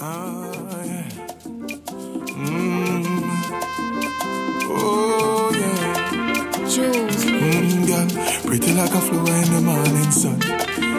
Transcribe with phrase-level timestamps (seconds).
[0.00, 0.52] Ah,
[0.84, 1.08] yeah.
[2.34, 3.04] Mm.
[4.70, 6.68] Oh, yeah.
[6.68, 7.24] Juls.
[7.24, 8.08] Mm, girl,
[8.46, 10.38] pretty like a flower in the morning sun.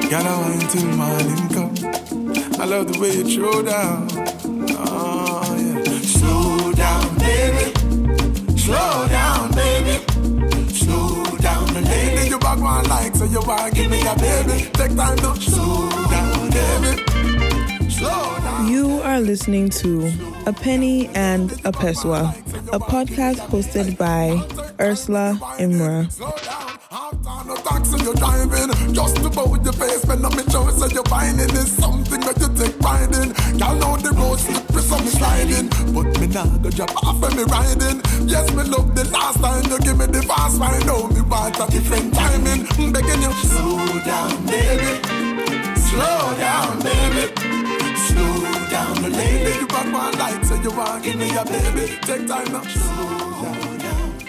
[0.10, 1.76] Girl, I wine till morning come.
[2.62, 4.08] I love the way you throw down.
[4.78, 6.00] Oh, yeah.
[6.02, 7.66] Slow down, baby.
[8.58, 9.96] Slow down, baby.
[10.74, 12.30] Slow down, the lady.
[12.30, 14.70] You back one like, so you want give me a baby.
[14.74, 17.14] Take time to slow down, baby.
[17.98, 20.12] You are listening to
[20.45, 22.35] A Penny and a Peswa,
[22.73, 24.35] a podcast hosted by
[24.81, 26.04] Ursula Imra.
[28.91, 29.18] Just
[30.94, 31.04] you're
[31.55, 33.31] is something that you take pride in.
[33.59, 35.70] Y'all know the road slippery, so sliding.
[35.93, 38.02] But me me riding.
[38.27, 40.85] Yes, me love the last time you give me the fast ride.
[41.16, 42.68] Me want a different timing.
[42.77, 44.99] I'm begging you, slow down, baby.
[45.80, 47.45] Slow down, baby.
[47.95, 49.58] Slow down, the lady.
[49.58, 51.93] You back one light, so you want give me a baby.
[52.01, 52.62] Take time now.
[52.63, 54.20] Slow down.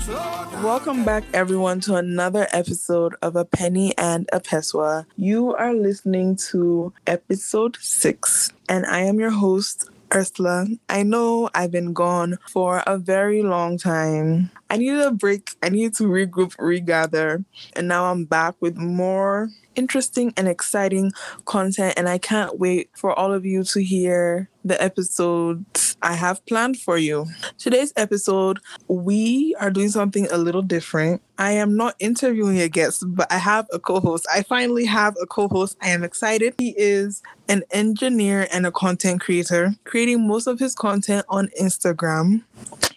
[0.00, 0.62] Slow down.
[0.62, 5.06] Welcome back, everyone, to another episode of A Penny and a Peswa.
[5.16, 10.66] You are listening to episode six, and I am your host, Ursula.
[10.90, 14.50] I know I've been gone for a very long time.
[14.68, 17.42] I needed a break, I needed to regroup, regather,
[17.74, 21.12] and now I'm back with more interesting and exciting
[21.44, 26.44] content, and I can't wait for all of you to hear the episodes I have
[26.46, 27.26] planned for you.
[27.58, 31.22] Today's episode, we are doing something a little different.
[31.38, 34.26] I am not interviewing a guest, but I have a co host.
[34.32, 35.76] I finally have a co host.
[35.80, 36.54] I am excited.
[36.58, 42.42] He is an engineer and a content creator, creating most of his content on Instagram.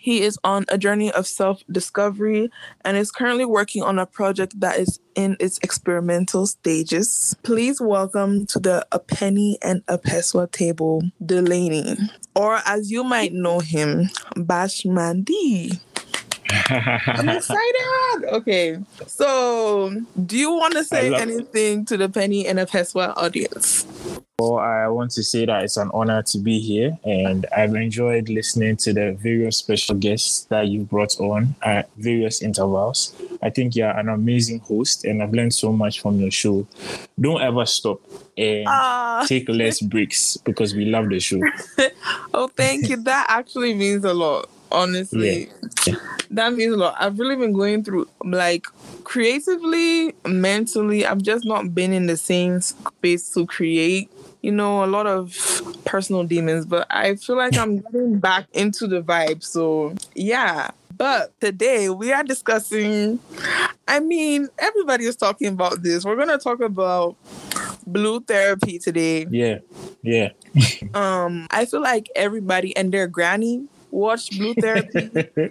[0.10, 2.50] He is on a journey of self discovery
[2.84, 7.36] and is currently working on a project that is in its experimental stages.
[7.44, 11.96] Please welcome to the A Penny and a Peswa table, Delaney,
[12.34, 15.80] or as you might know him, Bashmandee.
[16.50, 18.30] I'm excited.
[18.30, 18.80] Okay.
[19.06, 19.96] So,
[20.26, 23.86] do you want to say love- anything to the Penny and a Peswa audience?
[24.40, 28.30] Well, I want to say that it's an honor to be here, and I've enjoyed
[28.30, 33.14] listening to the various special guests that you brought on at various intervals.
[33.42, 36.66] I think you're an amazing host, and I've learned so much from your show.
[37.20, 38.00] Don't ever stop
[38.38, 39.26] and Ah.
[39.28, 41.42] take less breaks because we love the show.
[42.34, 42.96] Oh, thank you.
[43.04, 45.50] That actually means a lot, honestly.
[45.86, 45.96] Yeah.
[46.32, 46.96] That means a lot.
[46.98, 48.66] I've really been going through, like,
[49.04, 54.10] creatively, mentally, I've just not been in the same space to create.
[54.42, 55.36] You know, a lot of
[55.86, 59.44] personal demons, but I feel like I'm getting back into the vibe.
[59.44, 60.72] So, yeah.
[60.98, 63.20] But today we are discussing,
[63.88, 66.04] I mean, everybody is talking about this.
[66.04, 67.16] We're going to talk about
[67.88, 69.60] blue therapy today Yeah,
[70.04, 70.30] yeah.
[70.94, 75.10] um i feel like everybody and their granny watched blue therapy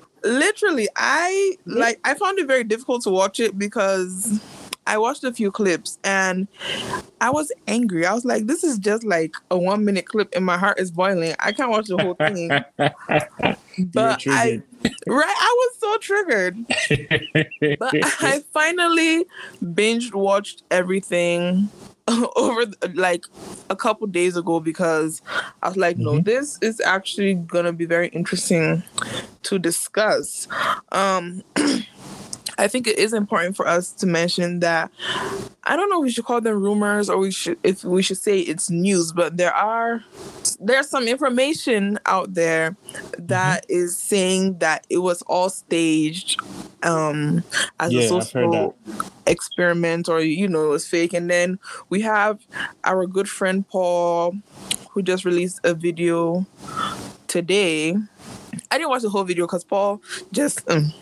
[0.25, 4.41] literally i like i found it very difficult to watch it because
[4.89, 6.49] i watched a few clips and
[7.21, 8.07] i was angry.
[8.07, 10.91] I was like this is just like a one minute clip and my heart is
[10.91, 11.35] boiling.
[11.39, 12.51] I can't watch the whole thing.
[13.93, 14.61] But i
[15.07, 15.37] right?
[15.37, 16.57] I was so triggered.
[17.79, 19.27] But I finally
[19.63, 21.69] binged watched everything
[22.37, 23.25] over like
[23.71, 25.23] a couple days ago because
[25.63, 28.83] I was like, no, this is actually gonna be very interesting
[29.45, 30.49] to discuss.
[30.93, 31.43] Um
[32.59, 34.91] I think it is important for us to mention that
[35.65, 38.19] I don't know if we should call them rumors or we should if we should
[38.19, 40.03] say it's news, but there are
[40.61, 42.77] there's some information out there
[43.19, 46.41] that is saying that it was all staged
[46.83, 47.45] um
[47.81, 48.77] as Yeah, a social
[49.27, 51.13] experiment or you know it was fake.
[51.13, 51.59] And then
[51.91, 52.41] we have
[52.85, 54.35] our good friend paul
[54.91, 56.47] who just released a video
[57.29, 57.95] today.
[58.71, 60.03] I didn't watch the whole video because paul
[60.33, 60.93] just um,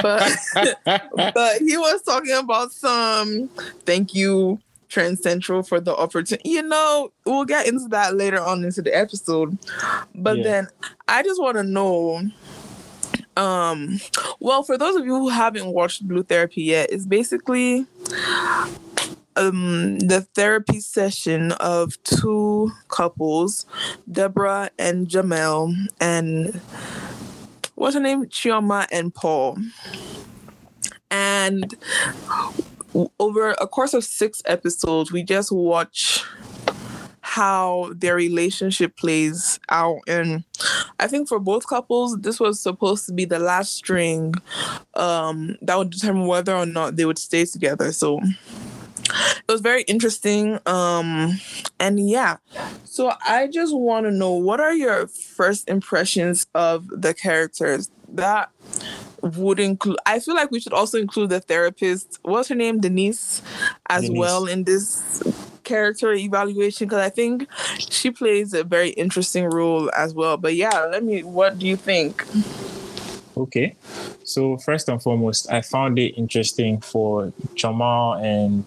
[0.00, 0.30] but
[1.34, 3.48] but he was talking about some
[3.86, 8.62] thank you trend central for the opportunity you know we'll get into that later on
[8.64, 9.56] into the episode
[10.14, 10.42] but Yeah.
[10.42, 10.68] then
[11.08, 12.22] i just want to know
[13.36, 13.98] um
[14.40, 17.86] well for those of you who haven't watched blue therapy yet it's basically
[19.36, 23.64] um the therapy session of two couples
[24.10, 26.60] deborah and jamel and
[27.82, 28.26] what's her name?
[28.26, 29.58] Chioma and paul.
[31.10, 31.74] And
[33.18, 36.24] over a course of six episodes we just watch
[37.22, 39.98] how their relationship plays out.
[40.06, 40.44] And
[41.00, 44.34] i think for both couples this was supposed to be the last string
[44.94, 47.90] um that would determine whether or not they would stay together.
[47.90, 48.20] So
[49.38, 50.58] it was very interesting.
[50.66, 51.38] Um,
[51.78, 52.36] and yeah,
[52.84, 58.50] so I just want to know what are your first impressions of the characters that
[59.22, 59.96] would include.
[60.06, 62.18] I feel like we should also include the therapist.
[62.22, 63.42] What's her name, Denise,
[63.88, 64.18] as Denise.
[64.18, 65.22] well in this
[65.64, 67.46] character evaluation because I think
[67.78, 70.36] she plays a very interesting role as well.
[70.36, 71.22] But yeah, let me.
[71.22, 72.24] What do you think?
[73.36, 73.76] Okay.
[74.24, 78.64] So first and foremost, I found it interesting for Jamal and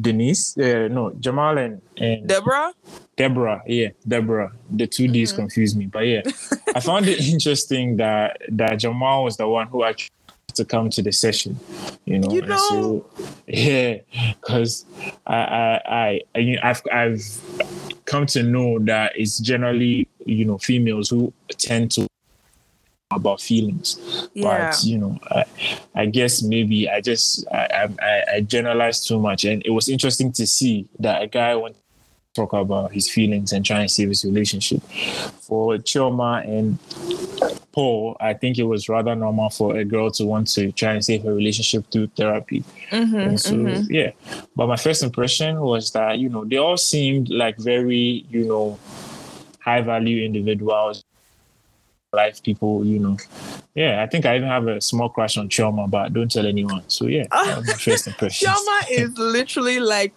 [0.00, 0.56] Denise.
[0.56, 2.72] Uh, no, Jamal and, and Deborah.
[3.16, 3.62] Deborah.
[3.66, 4.52] Yeah, Deborah.
[4.70, 5.86] The 2 Ds confuse me.
[5.86, 6.22] But yeah,
[6.74, 10.10] I found it interesting that that Jamal was the one who actually
[10.54, 11.58] to come to the session,
[12.04, 12.30] you know.
[12.30, 12.56] You know.
[12.56, 13.06] so
[13.46, 13.98] yeah,
[14.40, 14.84] because
[15.26, 17.40] I I I I you know, I've I've
[18.04, 22.09] come to know that it's generally you know females who tend to
[23.10, 24.28] about feelings.
[24.34, 24.70] Yeah.
[24.70, 25.44] but you know I,
[25.94, 29.44] I guess maybe i just I, I i generalized too much.
[29.44, 31.80] And it was interesting to see that a guy went to
[32.34, 34.82] talk about his feelings and try and save his relationship.
[35.40, 36.78] For chioma and
[37.72, 41.04] paul i think it was rather normal for a girl to want to try and
[41.04, 42.64] save her relationship through therapy.
[42.90, 43.54] Mm-hmm, and so
[43.88, 44.10] yeah.
[44.54, 48.78] But my first impression was that you know they all seemed like very you know
[49.60, 51.04] high value individuals
[52.12, 53.16] life people you know.
[53.74, 56.82] Yeah i think i even have a small crush on Chioma, but don't tell anyone.
[56.88, 57.62] So yeah ah.
[57.64, 60.14] my first impression Chioma is literally like,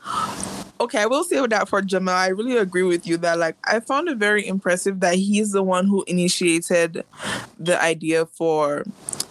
[0.80, 3.80] okay, I will say that for Jamal, I really agree with you that like I
[3.80, 7.04] found it very impressive that he's the one who initiated
[7.60, 8.84] the idea for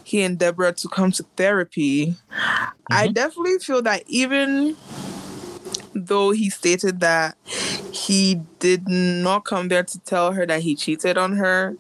[0.05, 2.15] he and Deborah to come to therapy.
[2.91, 3.13] I mm-hmm.
[3.15, 4.77] definitely feel that even
[5.95, 7.37] though he stated that
[7.93, 11.77] he did not come there to tell her that he cheated on her,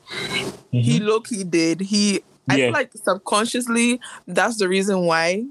[0.70, 1.04] he Mhm.
[1.04, 1.80] look he did.
[1.80, 2.66] He I Yeah.
[2.66, 5.44] feel like subconsciously that's the reason why.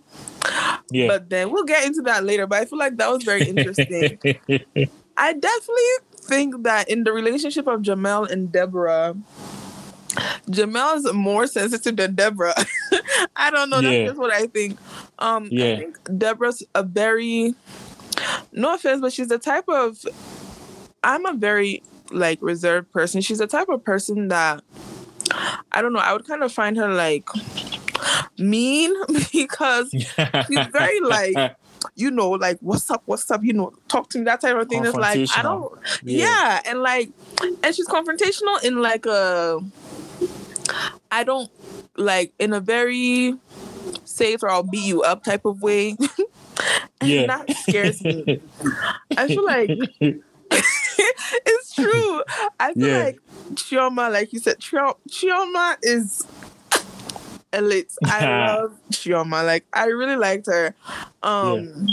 [0.91, 2.45] yeah But then we'll get into that later.
[2.47, 4.19] But I feel like that was very interesting.
[5.17, 9.15] I definitely think that in the relationship of Jamel and Deborah,
[10.49, 12.55] Jamel is more sensitive than Deborah.
[13.35, 13.79] I don't know.
[13.79, 13.91] Yeah.
[13.99, 14.77] That's just what I think.
[15.19, 15.73] Um, Yeah.
[15.73, 17.55] I think Deborah's a very,
[18.51, 20.03] no offense, but she's the type of,
[21.03, 23.21] I'm a very like reserved person.
[23.21, 24.63] She's the type of person that,
[25.71, 27.27] I don't know, I would kind of find her like
[28.37, 28.93] mean
[29.31, 31.55] because she's very like
[31.95, 34.67] you know like what's up what's up you know talk to me that type of
[34.67, 36.25] thing it's like i don't Yeah.
[36.25, 36.61] yeah.
[36.65, 37.09] and like
[37.63, 39.59] and she's confrontational in like a
[41.11, 41.49] i don't
[41.97, 43.35] like in a very
[44.05, 45.95] safe or i'll beat you up type of way
[47.01, 47.27] Yeah.
[47.27, 48.41] that scares me.
[49.17, 49.69] I feel like
[50.51, 52.23] it's true.
[52.59, 53.03] I feel Yeah.
[53.05, 53.19] like
[53.53, 56.25] chioma like you said Chio- chioma is
[57.53, 57.93] elite.
[58.05, 58.25] I
[58.57, 59.45] love chioma.
[59.45, 60.73] Like i really liked her.
[61.23, 61.87] Um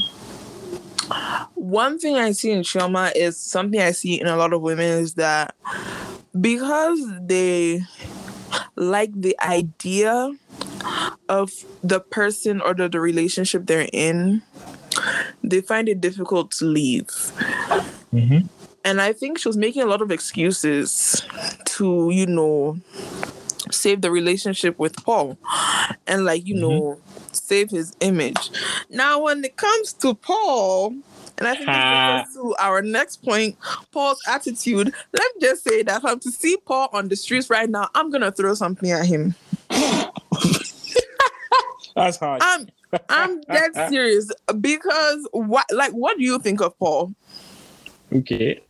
[1.55, 4.85] one thing I see in Chioma is something I see in a lot of women
[4.85, 5.55] is that
[6.39, 7.81] because they
[8.77, 10.33] like the idea
[11.31, 11.51] of
[11.83, 14.43] the person or the, the relationship they're in,
[15.43, 17.07] they find it difficult to leave.
[18.13, 18.49] Mhm.
[18.85, 21.23] And I think she was making a lot of excuses
[21.67, 22.79] to, you know,
[23.71, 25.37] save the relationship with Paul
[26.07, 26.99] and, like, you know,
[27.33, 28.51] save his image.
[28.89, 30.95] Now, when it comes to Paul,
[31.37, 33.57] and I think this refers to our next point,
[33.93, 34.93] Paul's attitude.
[35.13, 37.89] Let me just say that if I'm to see Paul on the streets right now,
[37.95, 39.35] I'm gonna throw something at him.
[42.05, 42.69] that's hard I'm
[43.09, 47.13] I'm dead serious because what like what do you think of Paul?
[48.13, 48.61] Okay.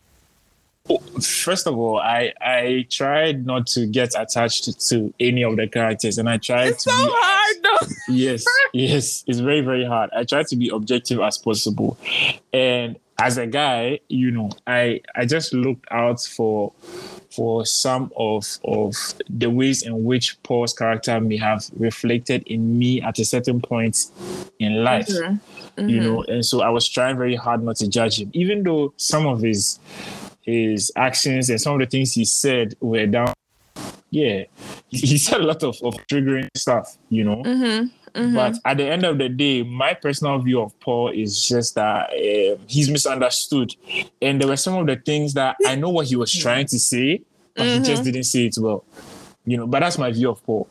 [0.90, 5.56] Oh, First of all, I I tried not to get attached to, to any of
[5.56, 7.86] the characters, and I tried It's to so be hard though.
[8.08, 10.10] yes, yes, it's very very hard.
[10.16, 11.96] I try to be objective as possible,
[12.52, 16.72] and as a guy, you know, I I just looked out for
[17.38, 18.92] for some of of
[19.30, 24.06] the ways in which Paul's character may have reflected in me at a certain point
[24.58, 25.06] in life
[25.78, 25.88] Mm-hmm.
[25.90, 28.92] you know and so i was trying very hard not to judge him even though
[28.96, 29.78] some of his
[30.42, 33.32] his actions and some of the things he said were down
[34.10, 34.42] yeah
[34.88, 37.86] he, he said a lot of, of triggering stuff you know Mm-hmm.
[38.18, 38.68] But mm-hmm.
[38.68, 42.58] at the end of the day my personal view of paul is just that um
[42.66, 43.74] he's misunderstood.
[44.20, 46.42] And there were some of the things that i know what he was mm-hmm.
[46.42, 47.22] trying to say
[47.54, 48.04] but he just mm-hmm.
[48.04, 48.84] didn't say it well.
[49.44, 50.68] You know but that's my view of paul.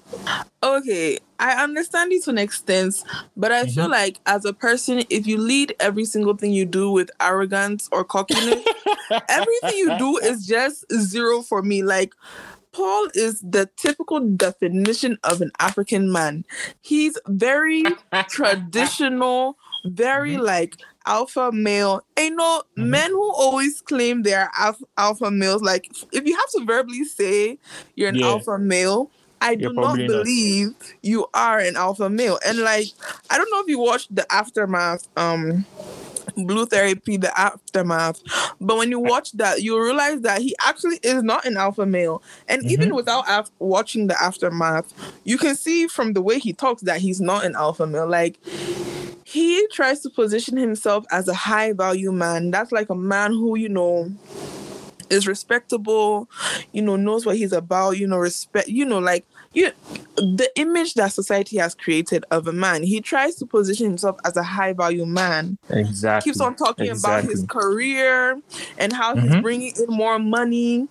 [0.61, 3.03] Okay, I understand it to an extent,
[3.35, 6.91] but I feel like as a person, if you lead every single thing you do
[6.91, 8.65] with arrogance or cockiness,
[9.29, 11.83] everything you do is just zero for me.
[11.83, 12.13] Like
[12.77, 16.45] Paul is the typical definition of an African man.
[16.81, 17.83] He's very
[18.29, 20.75] traditional, very like
[21.07, 22.01] alpha male.
[22.19, 22.89] You know, Mhm.
[22.91, 27.57] men who always claim they're alpha, alpha males, like if you have to verbally say
[27.95, 28.27] you're an Yeah.
[28.27, 29.09] alpha male,
[29.41, 30.17] I do You're not probably not.
[30.25, 30.69] believe
[31.01, 32.39] you are an alpha male.
[32.45, 32.87] And like,
[33.31, 35.65] I don't know if you watched the aftermath, um,
[36.37, 38.21] blue therapy, the aftermath,
[38.61, 42.21] but when you watch that, you realize that he actually is not an alpha male.
[42.47, 42.95] And even Mhm.
[42.95, 47.19] without af- watching the aftermath, you can see from the way he talks that he's
[47.21, 48.07] not an alpha male.
[48.07, 48.39] Like
[49.23, 52.51] he tries to position himself as a high value man.
[52.51, 54.11] That's like a man who, you know,
[55.09, 56.29] is respectable,
[56.73, 59.25] you know, knows what he's about, you know, respect, you know, like
[59.57, 59.71] you
[60.15, 62.81] the image that society has created of a man.
[62.81, 65.57] He tries to position himself as a high value man.
[65.69, 66.31] Exactly.
[66.31, 68.41] Keeps on talking about his career
[68.79, 69.41] and how he's Mhm.
[69.43, 70.87] bringing in more money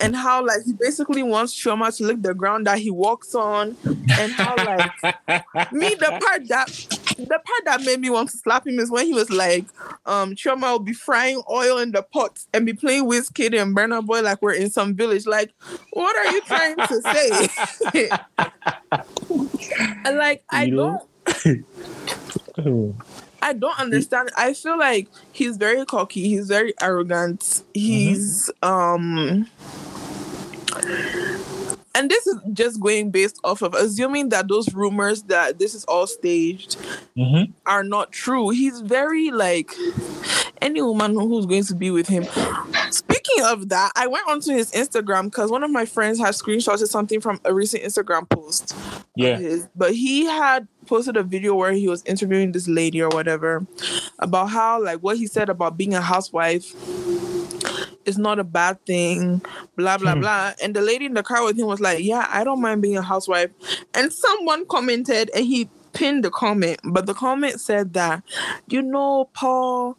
[0.00, 3.76] and how like he basically wants Chioma to lick the ground that he walks on
[4.18, 4.90] and how like
[5.72, 6.68] me the part that
[7.18, 9.66] the part that made me want to slap him is when he was like
[10.06, 13.76] um Chioma will be frying oil in the pot and be playing with Kid and
[13.76, 15.52] Burna Boy like we're in some village like
[15.92, 17.48] what are you trying to say
[20.04, 21.02] and like I don't
[23.42, 24.30] I don't understand.
[24.36, 26.28] I feel like he's very cocky.
[26.28, 27.64] He's very arrogant.
[27.74, 29.48] He's um
[31.94, 35.84] and this is just going based off of assuming that those rumors that this is
[35.84, 36.76] all staged
[37.16, 37.52] mhm.
[37.66, 38.50] are not true.
[38.50, 39.70] He's very like
[40.60, 42.24] any woman who's going to be with him.
[42.90, 46.86] Speaking of that, I went onto his Instagram because one of my friends had screenshotted
[46.88, 48.74] something from a recent Instagram post
[49.16, 49.36] Yeah.
[49.36, 53.66] his, but he had posted a video where he was interviewing this lady or whatever
[54.18, 56.74] about how like what he said about being a housewife
[58.06, 59.42] is not a bad thing,
[59.76, 60.20] blah blah Hmm.
[60.20, 60.52] blah.
[60.62, 62.96] And the lady in the car with him was like, "Yeah, I don't mind being
[62.96, 63.50] a housewife."
[63.94, 68.22] And someone commented, and he pinned the comment, but the comment said that,
[68.68, 69.98] you know, Paul,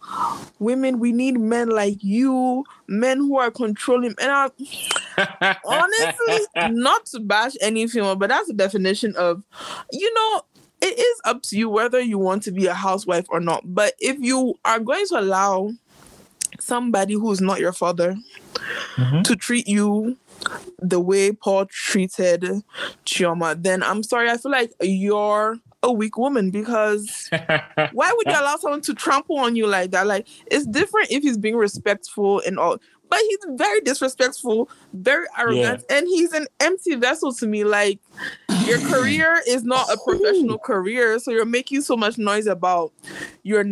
[0.57, 4.15] women, we need men like you, men who are controlling.
[4.19, 9.43] And I, honestly, not to bash any female, but that's the definition of,
[9.91, 10.41] you know,
[10.81, 13.61] it is up to you whether you want to be a housewife or not.
[13.63, 15.71] But if you are going to allow
[16.59, 18.15] somebody who's not your father
[18.97, 19.23] Mhm.
[19.23, 20.17] to treat you
[20.79, 22.43] the way Paul treated
[23.05, 27.29] Chioma, then I'm sorry, I feel like you're a weak woman because
[27.91, 30.05] why would you allow someone to trample on you like that?
[30.07, 32.77] Like it's different if he's being respectful and all,
[33.13, 37.63] but he's very disrespectful, very arrogant, and he's an empty vessel to me.
[37.63, 37.99] Like
[38.65, 42.91] your career is not a professional career, so you're making so much noise about
[43.43, 43.63] your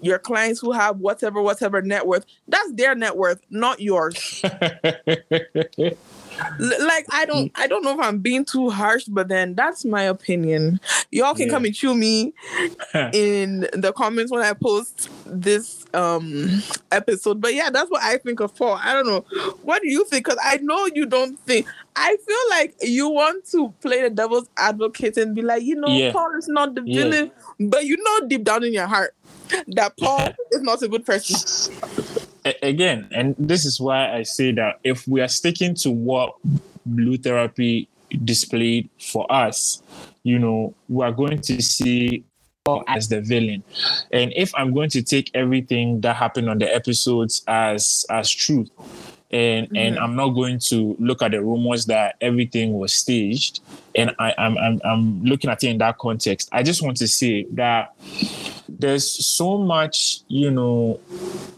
[0.00, 2.26] your clients who have whatever whatever net worth.
[2.48, 4.42] That's their net worth, not yours.
[6.58, 10.02] Like I don't I don't know if I'm being too harsh, but then that's my
[10.02, 10.80] opinion.
[11.10, 11.52] Y'all can Yeah.
[11.54, 12.34] come and chew me
[13.12, 17.40] in the comments when I post this um episode.
[17.40, 18.78] But yeah, that's what I think of Paul.
[18.82, 19.24] I don't know.
[19.62, 20.24] What do you think?
[20.24, 24.48] Because I know you don't think I feel like you want to play the devil's
[24.56, 26.12] advocate and be like, you know, Yeah.
[26.12, 27.04] Paul is not the Yeah.
[27.04, 29.14] villain, but you know deep down in your heart
[29.68, 31.36] that Paul is not a good person.
[32.44, 36.34] Again, and this is why I say that if we are sticking to what
[36.84, 37.88] blue therapy
[38.24, 39.82] displayed for us,
[40.24, 42.24] you know, we are going to see
[42.86, 43.62] as the villain.
[44.12, 48.70] And if I'm going to take everything that happened on the episodes as as truth,
[49.32, 50.04] and and mm-hmm.
[50.04, 53.60] I'm not going to look at the rumors that everything was staged,
[53.94, 56.48] and I, I'm, I'm I'm looking at it in that context.
[56.52, 57.94] I just want to say that
[58.68, 61.00] there's so much, you know,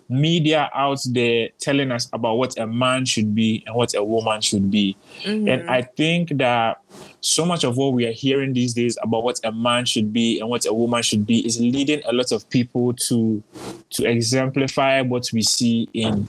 [0.09, 4.41] media out there telling us about what a man should be and what a woman
[4.41, 4.97] should be.
[5.23, 5.49] Mm-hmm.
[5.49, 6.81] And I think that
[7.21, 10.39] so much of what we are hearing these days about what a man should be
[10.41, 13.43] and what a woman should be is leading a lot of people to
[13.91, 16.29] to exemplify what we see in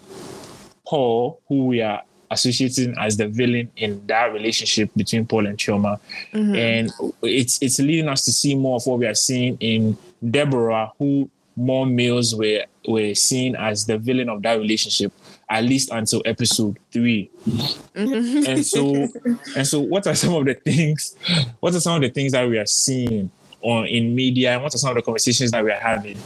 [0.87, 2.01] Paul, who we are
[2.31, 5.99] associating as the villain in that relationship between Paul and Chioma.
[6.33, 6.55] Mm-hmm.
[6.55, 9.97] And it's it's leading us to see more of what we are seeing in
[10.31, 15.11] Deborah, who more males were were seen as the villain of that relationship,
[15.49, 17.29] at least until episode three.
[17.47, 18.45] Mm-hmm.
[18.47, 19.07] and so
[19.55, 21.15] and so what are some of the things
[21.59, 24.75] what are some of the things that we are seeing on in media and what
[24.75, 26.17] are some of the conversations that we are having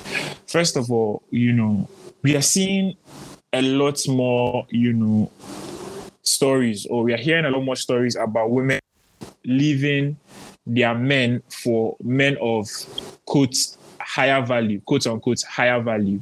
[0.47, 1.87] first of all you know
[2.21, 2.95] we are seeing
[3.53, 5.32] a lot more you know
[6.22, 8.79] stories or we are hearing a lot more stories about women
[9.46, 10.18] leaving
[10.68, 12.68] their men for men of
[13.25, 13.56] quote
[14.00, 16.22] higher value quote unquote higher value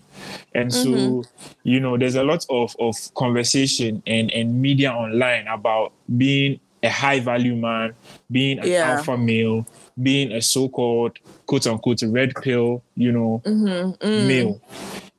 [0.55, 1.23] and so
[1.63, 6.89] you know there's a lot of of conversation and and media online about being a
[6.89, 7.93] high value man
[8.31, 8.91] being an Yeah.
[8.97, 9.65] alpha male
[10.01, 11.17] being a so-called
[11.47, 14.05] quote unquote red pill, you know, Mm-hmm.
[14.05, 14.27] Mm.
[14.27, 14.61] male.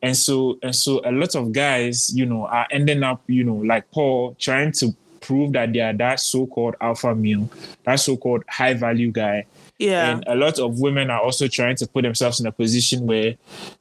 [0.03, 3.57] And so and so a lot of guys, you know, are ending up, you know,
[3.57, 7.51] like Paul trying to prove that they are that so-called alpha male,
[7.85, 9.47] that so-called high value guy.
[9.79, 10.11] Yeah.
[10.11, 13.35] And a lot of women are also trying to put themselves in a position where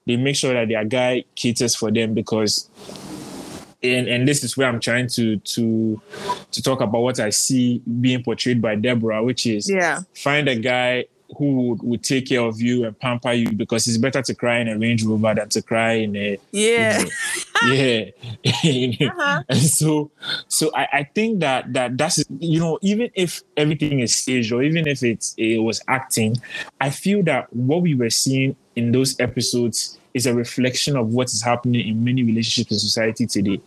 [0.06, 2.70] they make sure that their guy caters for them because
[3.84, 6.02] and and this is where I'm trying to to
[6.52, 10.02] to talk about what I see being portrayed by Deborah, which is yeah.
[10.16, 11.06] find a guy
[11.36, 14.60] who would, would take care of you and pamper you because it's better to cry
[14.60, 17.04] in a Range Rover than to cry in a Yeah.
[17.66, 18.06] yeah
[19.08, 19.44] Uh-huh.
[19.50, 20.12] and so
[20.48, 24.64] so I, I think that that that's you know even if everything is staged or
[24.64, 26.38] even if it's it was acting
[26.82, 31.28] i feel that what we were seeing in those episodes is a reflection of what
[31.28, 33.60] is happening in many relationships in society today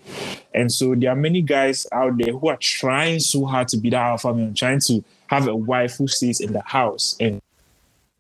[0.55, 3.91] and so there are many guys out there who are trying so hard to be
[3.91, 7.41] that alpha male trying to have a wife who stays in the house and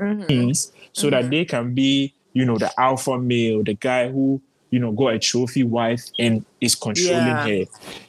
[0.00, 0.26] Mhm.
[0.26, 4.40] things so that they can be, you know, the alpha male, the guy who,
[4.70, 7.44] you know, got a trophy wife and is controlling Yeah.
[7.60, 7.64] her.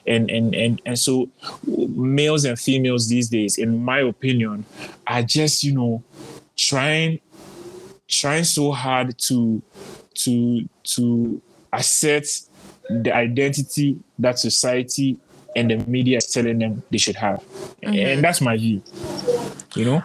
[0.08, 1.30] And and and and so
[1.68, 4.66] males and females these days, in my opinion,
[5.08, 6.04] are just, you know,
[6.56, 7.20] trying
[8.08, 9.62] trying so hard to
[10.16, 11.42] to to
[11.74, 12.26] assert
[12.90, 15.18] the identity that society
[15.56, 17.44] and the media is telling them they should have.
[17.84, 18.22] And mm-hmm.
[18.22, 18.82] that's my view.
[19.76, 20.04] You know?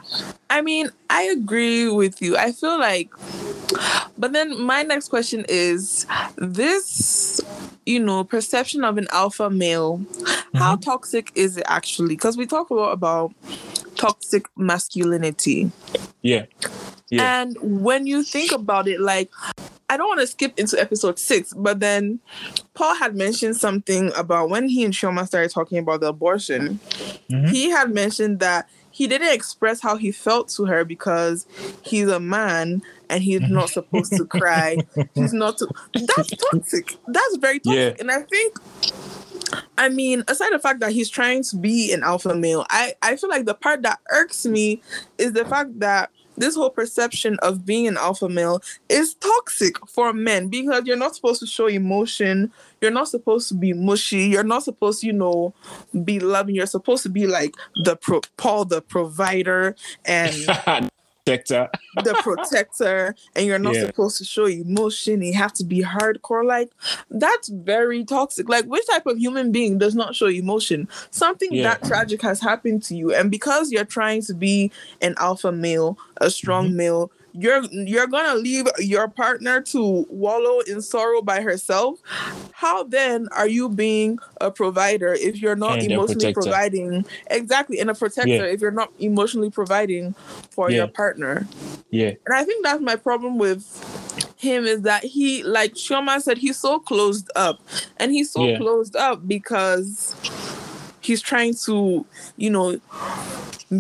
[0.51, 2.37] I mean, I agree with you.
[2.37, 3.11] I feel like,
[4.17, 7.41] but then my next question is this,
[7.85, 10.01] you know, perception of an alpha male,
[10.55, 10.81] how mm-hmm.
[10.81, 12.15] toxic is it actually?
[12.17, 13.33] Because we talk a lot about
[13.97, 15.71] toxic masculinity.
[16.23, 16.47] Yeah.
[17.11, 17.41] Yeah.
[17.41, 19.31] And when you think about it, like,
[19.89, 22.19] I don't want to skip into episode six, but then
[22.75, 26.81] Paul had mentioned something about when he and Chioma started talking about the abortion.
[27.31, 27.49] Mhm.
[27.51, 31.47] He had mentioned that he didn't express how he felt to her because
[31.83, 34.79] he's a man and he's not supposed to cry.
[35.15, 35.59] He's not.
[35.59, 36.97] To, that's toxic.
[37.07, 37.79] That's very toxic.
[37.79, 38.01] Yeah.
[38.01, 38.57] And I think
[39.79, 43.17] I mean, aside the fact that he's trying to be an alpha male, I, I
[43.17, 44.83] feel like the part that irks me
[45.19, 50.13] is the fact that this whole perception of being an alpha male is toxic for
[50.13, 52.53] men because you're not supposed to show emotion.
[52.81, 54.25] You're not supposed to be mushy.
[54.29, 55.55] You're not supposed to, you know,
[56.05, 56.55] be loving.
[56.55, 60.35] You're supposed to be like the pro- Paul, the provider, and
[61.31, 61.69] Sector.
[62.05, 63.87] the protector and you're not Yeah.
[63.87, 66.71] supposed to show emotion you have to be hardcore like
[67.11, 71.65] that's very toxic like which type of human being does not show emotion something Yeah.
[71.65, 74.71] that tragic has happened to you and because you're trying to be
[75.03, 76.77] an alpha male a strong Mm-hmm.
[76.77, 81.99] male you're you're gonna leave your partner to wallow in sorrow by herself
[82.53, 87.91] how then are you being a provider if you're not And emotionally providing exactly and
[87.91, 88.43] a protector Yeah.
[88.55, 90.15] if you're not emotionally providing
[90.51, 91.47] for your partner
[91.91, 92.13] Yeah.
[92.27, 93.65] and I think that's my problem with
[94.39, 97.59] him is that he, like Chioma said, he's so closed up.
[97.97, 98.59] And he's so Yeah.
[98.59, 100.15] closed up because
[101.01, 102.05] he's trying to,
[102.37, 102.79] you know,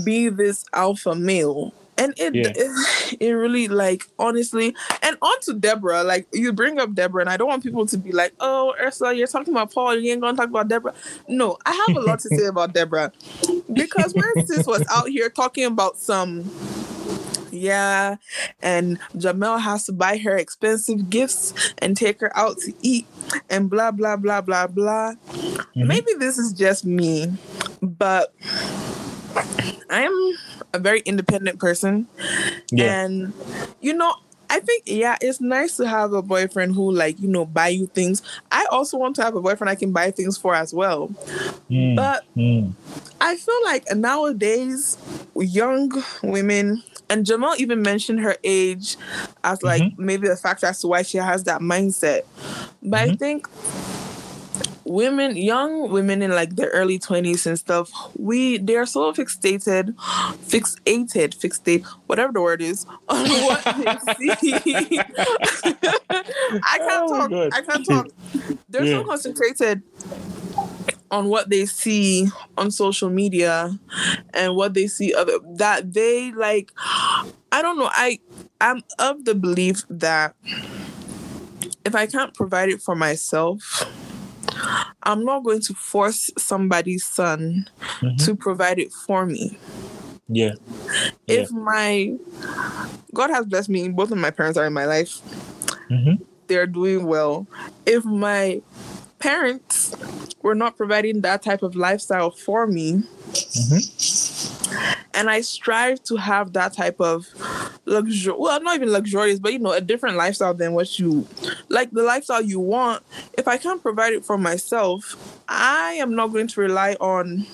[0.04, 1.72] be this alpha male.
[1.98, 2.52] And it, Yeah.
[2.54, 7.30] it, it really like honestly, and on to Deborah, like you bring up Deborah, and
[7.30, 10.20] I don't want people to be like, "Oh, Ursula, you're talking about Paul, you ain't
[10.20, 10.94] gonna talk about Deborah."
[11.28, 13.12] No, I have a lot to say about Deborah
[13.72, 16.50] because when sis was out here talking about some
[17.52, 18.16] yeah,
[18.60, 23.06] and Jamel has to buy her expensive gifts and take her out to eat
[23.48, 25.14] and blah blah blah blah blah.
[25.14, 25.86] Mm-hmm.
[25.86, 27.32] Maybe this is just me,
[27.82, 28.34] but
[29.90, 30.12] I'm
[30.72, 32.06] a very independent person.
[32.70, 33.04] Yeah.
[33.04, 33.32] And
[33.80, 34.14] you know,
[34.48, 37.86] I think yeah, it's nice to have a boyfriend who like, you know, buy you
[37.86, 38.22] things.
[38.52, 41.08] I also want to have a boyfriend I can buy things for as well.
[41.70, 42.72] Mm, But mm.
[43.20, 44.96] I feel like nowadays
[45.34, 45.90] young
[46.22, 48.96] women and Jamal even mentioned her age
[49.44, 52.22] as like maybe the factor as to why she has that mindset.
[52.82, 53.48] But I think
[54.84, 59.94] women, young women in like their early twenties and stuff, we they are so fixated,
[60.48, 65.04] fixated, fixate, whatever the word is, on what they see.
[66.64, 67.30] I can't Oh talk.
[67.52, 68.06] I can't talk.
[68.68, 68.98] They're Yeah.
[68.98, 69.82] so concentrated
[71.10, 73.78] on what they see on social media
[74.34, 76.72] and what they see of that they like
[77.52, 78.18] I don't know I
[78.60, 80.34] I'm of the belief that
[81.84, 83.84] if I can't provide it for myself
[85.06, 87.70] I'm not going to force somebody's son
[88.02, 88.24] Mhm.
[88.26, 89.56] to provide it for me
[90.28, 90.54] Yeah.
[91.28, 92.12] if my
[93.14, 95.20] God has blessed me both of my parents are in my life
[95.90, 96.20] Mhm.
[96.48, 97.46] they're doing well
[97.86, 98.60] if my
[99.20, 99.92] parents
[100.42, 103.02] were not providing that type of lifestyle for me
[103.54, 105.00] Mhm.
[105.14, 107.26] and I strive to have that type of
[107.86, 108.34] luxury.
[108.36, 111.26] Well, not even luxurious, but you know, a different lifestyle than what you
[111.68, 111.90] like.
[111.90, 113.02] The lifestyle you want.
[113.38, 117.46] If I can't provide it for myself, I am not going to rely on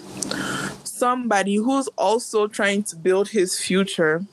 [0.85, 4.25] somebody who's also trying to build his future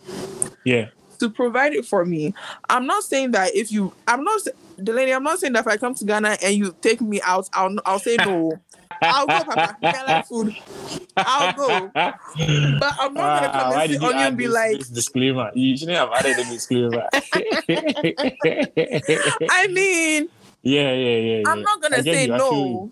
[0.63, 0.89] Yeah.
[1.19, 2.33] to provide it for me.
[2.69, 4.41] I'm not saying that if you, I'm not,
[4.81, 7.49] Delaney, I'm not saying that if I come to Ghana and you take me out,
[7.53, 8.59] I'll, I'll say no.
[9.01, 9.77] I'll go, Papa.
[9.81, 10.55] You like food.
[11.17, 11.91] I'll go.
[11.93, 14.77] But I'm not gonna come Ah, and did sit on you and be this- like,
[14.79, 15.51] this disclaimer.
[15.53, 17.07] You shouldn't have added the disclaimer.
[19.51, 20.29] I mean,
[20.61, 21.43] yeah, yeah, yeah, yeah.
[21.47, 22.91] I'm not gonna say you, no.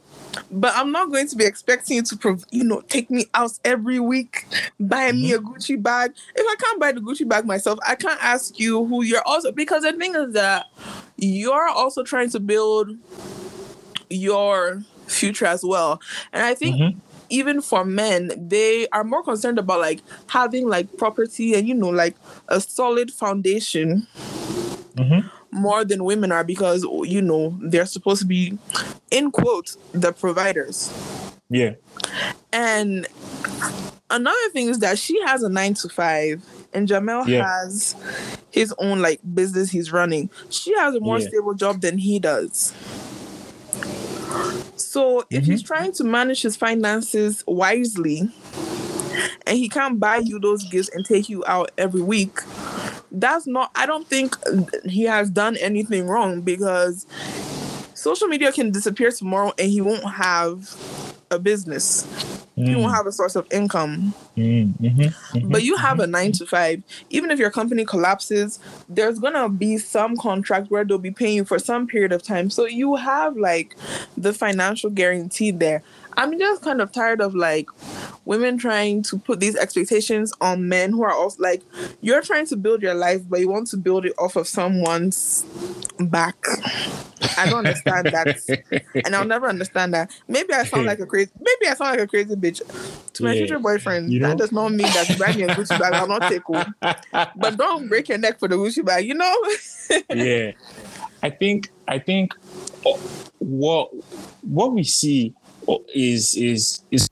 [0.52, 3.52] But I'm not going to be expecting you to, prov- you know, take me out
[3.66, 4.46] every week,
[4.80, 5.48] buy me Mm-hmm.
[5.48, 6.12] a Gucci bag.
[6.36, 9.52] If I can't buy the Gucci bag myself, I can't ask you who you're also
[9.52, 10.68] because the thing is that
[11.18, 12.92] you're also trying to build
[14.10, 16.00] your future as well.
[16.34, 16.96] And I think Mhm.
[17.30, 21.90] even for men, they are more concerned about like having like property and you know
[21.90, 22.16] like
[22.48, 24.08] a solid foundation
[24.96, 25.30] Mhm.
[25.52, 28.58] more than women are because you know they're supposed to be
[29.12, 30.92] in quotes the providers.
[31.50, 31.76] Yeah.
[32.52, 33.08] And
[34.10, 36.42] another thing is that she has a nine to five,
[36.74, 37.48] and Jamel Yeah.
[37.48, 37.96] has
[38.52, 40.30] his own like business he's running.
[40.50, 41.28] She has a more Yeah.
[41.28, 42.74] stable job than he does.
[44.76, 45.68] So if he's Mm-hmm.
[45.68, 48.30] trying to manage his finances wisely,
[49.46, 52.38] and he can't buy you those gifts and take you out every week,
[53.12, 53.72] that's not.
[53.76, 54.36] I don't think
[54.86, 57.06] he has done anything wrong because
[57.94, 60.76] social media can disappear tomorrow and he won't have
[61.32, 62.06] a business.
[62.56, 64.14] you won't have a source of income.
[64.36, 65.52] Mm, mhm, mhm.
[65.52, 66.82] But you have a nine to five.
[67.12, 68.60] Even if your company collapses,
[68.90, 72.50] there's gonna be some contract where they'll be paying you for some period of time.
[72.50, 73.76] So you have like
[74.18, 75.84] the financial guarantee there.
[76.18, 77.70] I'm just kind of tired of like
[78.26, 81.62] women trying to put these expectations on men who are also like
[82.02, 85.46] you're trying to build your life, but you want to build it off of someone's
[86.00, 86.36] back.
[87.38, 90.12] I don't understand that, and I'll never understand that.
[90.28, 91.32] Maybe I sound like a crazy.
[91.40, 92.62] Maybe I sound like a crazy bitch
[93.14, 93.40] to my Yeah.
[93.42, 94.12] future boyfriend.
[94.12, 95.94] You know- that does not mean that you buy me a Gucci bag.
[95.94, 96.74] I'll not take one.
[96.82, 99.06] But don't break your neck for the Gucci bag.
[99.08, 99.36] You know.
[100.14, 100.52] yeah
[101.24, 102.34] i think i think
[103.40, 103.90] what
[104.42, 105.34] what we see
[105.94, 107.08] is is is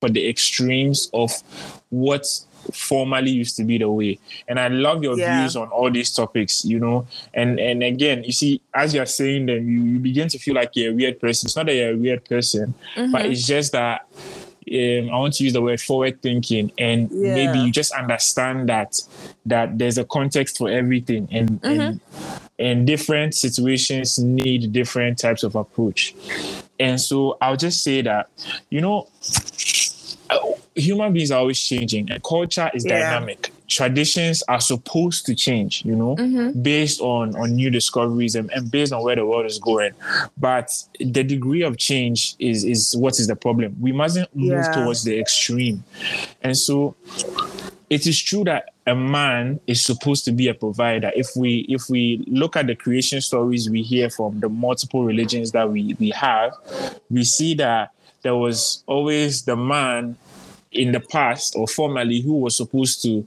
[0.00, 1.30] for the extremes of
[1.90, 2.26] what
[2.74, 4.18] formerly used to be the way.
[4.48, 5.38] And i love your Yeah.
[5.38, 7.06] views on all these topics you know.
[7.32, 10.70] And and again you see as you're saying them you, you begin to feel like
[10.74, 11.46] you're a weird person.
[11.46, 13.30] It's not that you're a weird person but Mhm.
[13.32, 14.06] it's just that
[14.68, 19.00] um, I want to use the word forward thinking, and maybe you just understand that
[19.46, 22.00] that there's a context for everything, and and
[22.58, 26.14] and different situations need different types of approach.
[26.78, 28.28] And so I'll just say that
[28.70, 29.08] you know,
[30.30, 30.38] uh,
[30.74, 32.98] human beings are always changing, and culture is Yeah.
[33.02, 33.52] dynamic.
[33.68, 36.62] Traditions are supposed to change, you know, Mhm.
[36.62, 39.92] based on on new discoveries and, and based on where the world is going.
[40.38, 40.68] But
[41.00, 43.76] the degree of change is is what is the problem.
[43.80, 45.84] We mustn't move towards the extreme,
[46.42, 46.94] and so
[47.90, 51.10] it is true that a man is supposed to be a provider.
[51.14, 55.52] If we if we look at the creation stories we hear from the multiple religions
[55.52, 56.52] that we we have
[57.10, 57.90] we see that
[58.22, 60.16] there was always the man
[60.72, 63.26] in the past or formerly who was supposed to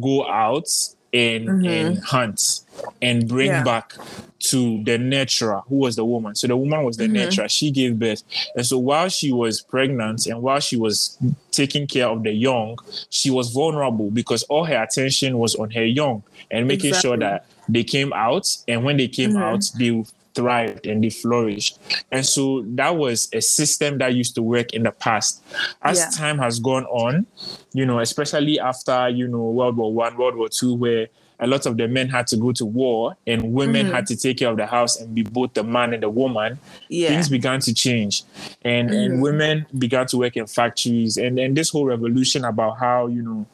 [0.00, 0.68] go out
[1.12, 2.02] and, and mm-hmm.
[2.02, 2.60] hunt
[3.00, 3.64] and bring Yeah.
[3.64, 3.94] back
[4.40, 6.34] to the nurturer who was the woman.
[6.34, 7.16] So the woman was the mm-hmm.
[7.16, 8.22] nurturer she gave birth.
[8.54, 11.18] And so while she was pregnant and while she was
[11.50, 12.78] taking care of the young
[13.10, 17.46] she was vulnerable because all her attention was on her young and making sure that
[17.68, 18.56] they came out.
[18.68, 19.42] And when they came mm-hmm.
[19.42, 21.78] out they thrived and they flourished
[22.12, 25.42] and so that was a system that used to work in the past
[25.82, 26.10] as Yeah.
[26.10, 27.26] time has gone on
[27.72, 31.08] you know especially after you know world war one world war two where
[31.40, 33.94] a lot of the men had to go to war and women Mm-hmm.
[33.94, 36.58] had to take care of the house and be both the man and the woman
[36.88, 37.08] Yeah.
[37.10, 38.24] things began to change
[38.62, 39.12] and Mm-hmm.
[39.12, 43.22] and women began to work in factories and and this whole revolution about how you
[43.22, 43.46] know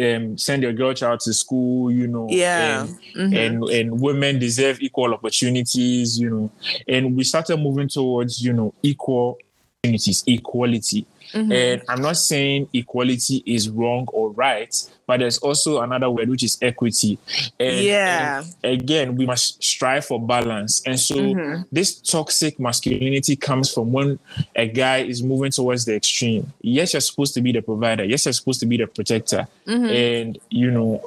[0.00, 2.82] um, send your girl child to school you know Yeah.
[2.84, 3.36] and, Mhm.
[3.46, 6.50] and and women deserve equal opportunities you know
[6.88, 9.38] and we started moving towards you know equal
[9.84, 11.52] opportunities equality Mm-hmm.
[11.52, 14.74] and i'm not saying equality is wrong or right
[15.06, 17.18] but there's also another word which is equity
[17.58, 18.44] and, Yeah.
[18.62, 21.64] and again we must strive for balance and so Mhm.
[21.72, 24.18] this toxic masculinity comes from when
[24.56, 28.24] a guy is moving towards the extreme yes you're supposed to be the provider yes
[28.26, 29.86] you're supposed to be the protector Mm-hmm.
[29.86, 31.00] and you know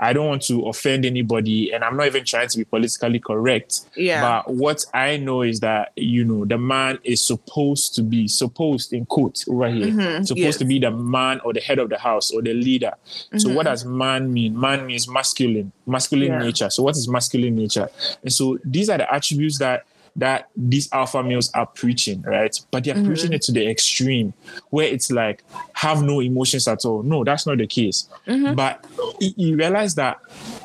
[0.00, 3.82] i don't want to offend anybody and i'm not even trying to be politically correct
[3.96, 4.22] Yeah.
[4.44, 8.92] but what i know is that you know the man is supposed to be supposed
[8.94, 9.86] in quote over over here.
[9.88, 10.56] Mhm, Supposed yes.
[10.58, 12.92] to be the man or the head of the house or the leader.
[13.38, 13.70] So what Mhm.
[13.70, 14.58] does man mean?
[14.58, 16.38] Man means masculine, masculine Yeah.
[16.38, 16.70] nature.
[16.70, 17.88] So what is masculine nature?
[18.22, 19.84] And so these are the attributes that
[20.16, 22.58] that these alpha males are preaching, right?
[22.72, 23.06] But they're Mhm.
[23.06, 24.32] preaching it to the extreme
[24.70, 27.04] where it's like have no emotions at all.
[27.04, 28.08] No, that's not the case.
[28.26, 28.56] Mhm.
[28.56, 28.84] But
[29.20, 30.18] you realize that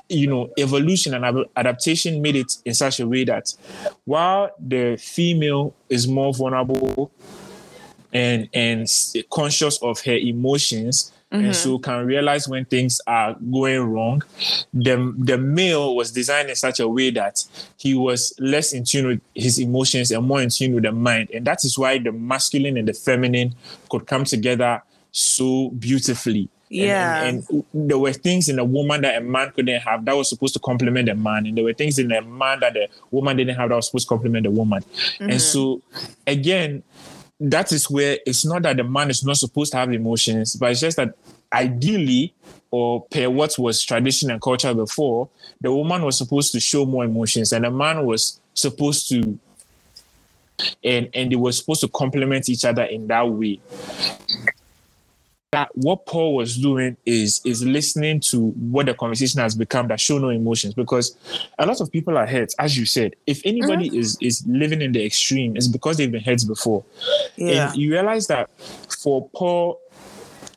[0.09, 3.53] you know evolution and adaptation made it in such a way that
[4.05, 7.11] while the female is more vulnerable
[8.11, 8.87] and and
[9.31, 11.45] conscious of her emotions Mm-hmm.
[11.45, 14.21] and so can realize when things are going wrong.
[14.71, 17.43] The the male was designed in such a way that
[17.77, 21.31] he was less in tune with his emotions and more in tune with the mind.
[21.33, 23.55] And that is why the masculine and the feminine
[23.89, 26.49] could come together so beautifully.
[26.69, 27.23] Yeah.
[27.23, 30.29] and, and there were things in a woman that a man couldn't have that was
[30.29, 31.47] supposed to complement a man.
[31.47, 34.07] And there were things in a man that the woman didn't have that was supposed
[34.07, 34.83] to complement the woman.
[35.19, 35.81] And so
[36.27, 36.83] again
[37.39, 40.71] that is where it's not that the man is not supposed to have emotions, but
[40.71, 41.15] it's just that
[41.51, 42.33] ideally,
[42.71, 45.29] or per what was tradition and culture before,
[45.61, 49.37] the woman was supposed to show more emotions and the man was supposed to
[50.83, 53.59] and and they were supposed to complement each other in that way.
[55.53, 59.99] That what Paul was doing is is listening to what the conversation has become that
[59.99, 61.15] show no emotions because
[61.59, 63.15] a lot of people are hurt, as you said.
[63.27, 63.99] If anybody mm-hmm.
[63.99, 66.83] is is living in the extreme, it's because they've been hurt before.
[67.35, 67.67] Yeah.
[67.67, 68.49] And you realize that
[69.01, 69.79] for Paul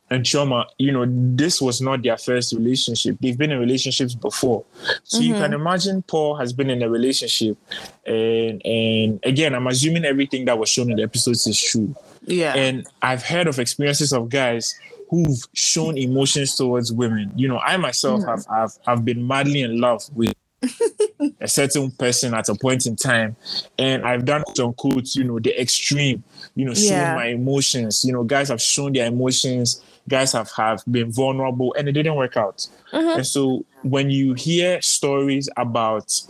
[0.09, 3.17] and Chioma, you know, this was not their first relationship.
[3.19, 4.65] They've been in relationships before.
[5.03, 5.61] So you can mm-hmm.
[5.61, 7.57] imagine Paul has been in a relationship.
[8.05, 11.95] And and again, I'm assuming everything that was shown in the episodes is true.
[12.27, 12.53] Yeah.
[12.55, 14.77] And I've heard of experiences of guys
[15.09, 17.31] who've shown emotions towards women.
[17.35, 18.27] You know, I myself mm.
[18.27, 20.35] have, have have been madly in love with
[21.41, 23.35] a certain person at a point in time.
[23.79, 26.23] And I've done some quotes, you know, the extreme,
[26.55, 27.15] you know, showing Yeah.
[27.15, 28.03] my emotions.
[28.03, 32.15] You know, guys have shown their emotions, guys have, have been vulnerable and it didn't
[32.15, 32.67] work out.
[32.91, 33.19] Mm-hmm.
[33.19, 36.21] And so when you hear stories about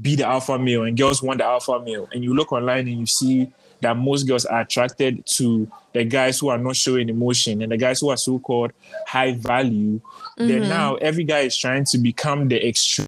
[0.00, 2.98] be the alpha male and girls want the alpha male, and you look online and
[3.00, 7.62] you see that most girls are attracted to the guys who are not showing emotion
[7.62, 8.72] and the guys who are so-called
[9.06, 10.00] high value,
[10.36, 13.06] then now every guy is trying to become the extreme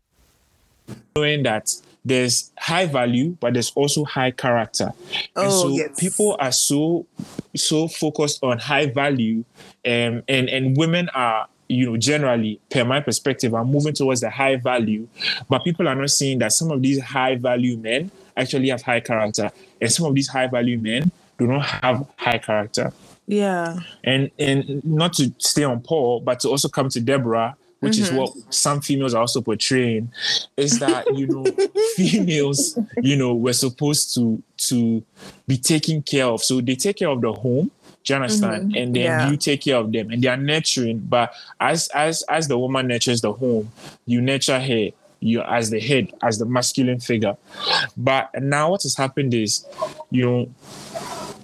[1.16, 1.70] knowing that
[2.04, 4.92] there's high value, but there's also high character.
[5.37, 5.98] and Oh, so yes.
[5.98, 7.06] people are so
[7.56, 9.44] so focused on high value,
[9.87, 14.30] um, and and women are you know generally, per my perspective, are moving towards the
[14.30, 15.06] high value,
[15.48, 19.00] but people are not seeing that some of these high value men actually have high
[19.00, 19.50] character,
[19.81, 22.92] and some of these high value men do not have high character
[23.31, 23.79] yeah.
[24.05, 28.09] and and not to stay on Paul, but to also come to Deborah, which is
[28.09, 28.18] mm-hmm.
[28.18, 30.12] what some females are also portraying,
[30.57, 31.44] is that you know
[31.96, 35.03] females, you know, were supposed to to
[35.46, 36.42] be taken care of.
[36.42, 37.70] So they take care of the home.
[38.03, 38.70] Do you understand?
[38.70, 38.79] Mm-hmm.
[38.79, 39.31] And then Yeah.
[39.31, 40.98] you take care of them, and they are nurturing.
[40.98, 43.70] But as as as the woman nurtures the home,
[44.07, 44.90] you nurture her.
[45.20, 47.37] You as the head, as the masculine figure.
[47.96, 49.66] But now what has happened is,
[50.11, 50.48] you know,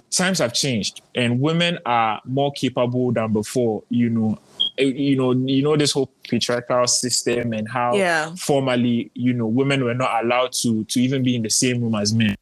[0.09, 4.37] times have changed and women are more capable than before you know
[4.79, 8.33] Eh, you know you know this whole patriarchal system and how Yeah.
[8.35, 11.93] formerly you know women were not allowed to to even be in the same room
[11.95, 12.35] as men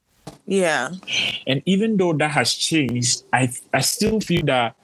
[0.45, 0.91] Yeah.
[1.47, 4.75] and even though that has changed i i still feel that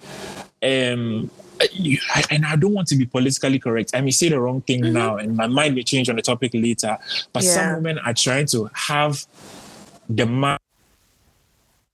[0.63, 1.29] um
[1.71, 3.91] you- I- and I don't want to be politically correct.
[3.93, 4.93] I may say the wrong thing mm-hmm.
[4.93, 6.97] now, and my mind may change on the topic later.
[7.33, 7.51] But Yeah.
[7.51, 9.25] some women are trying to have
[10.09, 10.57] the man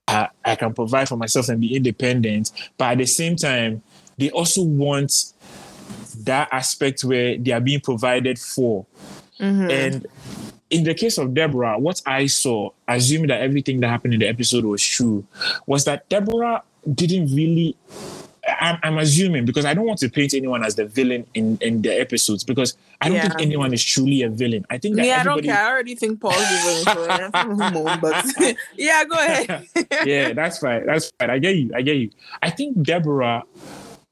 [0.08, 2.50] I, I can provide for myself and be independent.
[2.78, 3.82] But at the same time,
[4.16, 5.32] they also want
[6.24, 8.86] that aspect where they are being provided for.
[9.38, 9.70] Mm-hmm.
[9.70, 10.06] And
[10.70, 14.28] in the case of Deborah, what I saw, assuming that everything that happened in the
[14.28, 15.26] episode was true,
[15.66, 17.76] was that Deborah didn't really.
[18.60, 21.82] I'm, I'm assuming because I don't want to paint anyone as the villain in, in
[21.82, 24.64] the episodes because I don't think anyone is truly a villain.
[24.70, 25.56] I think that Me, I don't care.
[25.56, 29.66] I already think Paul's the villain, but yeah, go ahead.
[30.06, 30.86] yeah, that's fine.
[30.86, 31.30] That's fine.
[31.30, 31.70] I get you.
[31.74, 32.10] I get you.
[32.42, 33.42] I think Deborah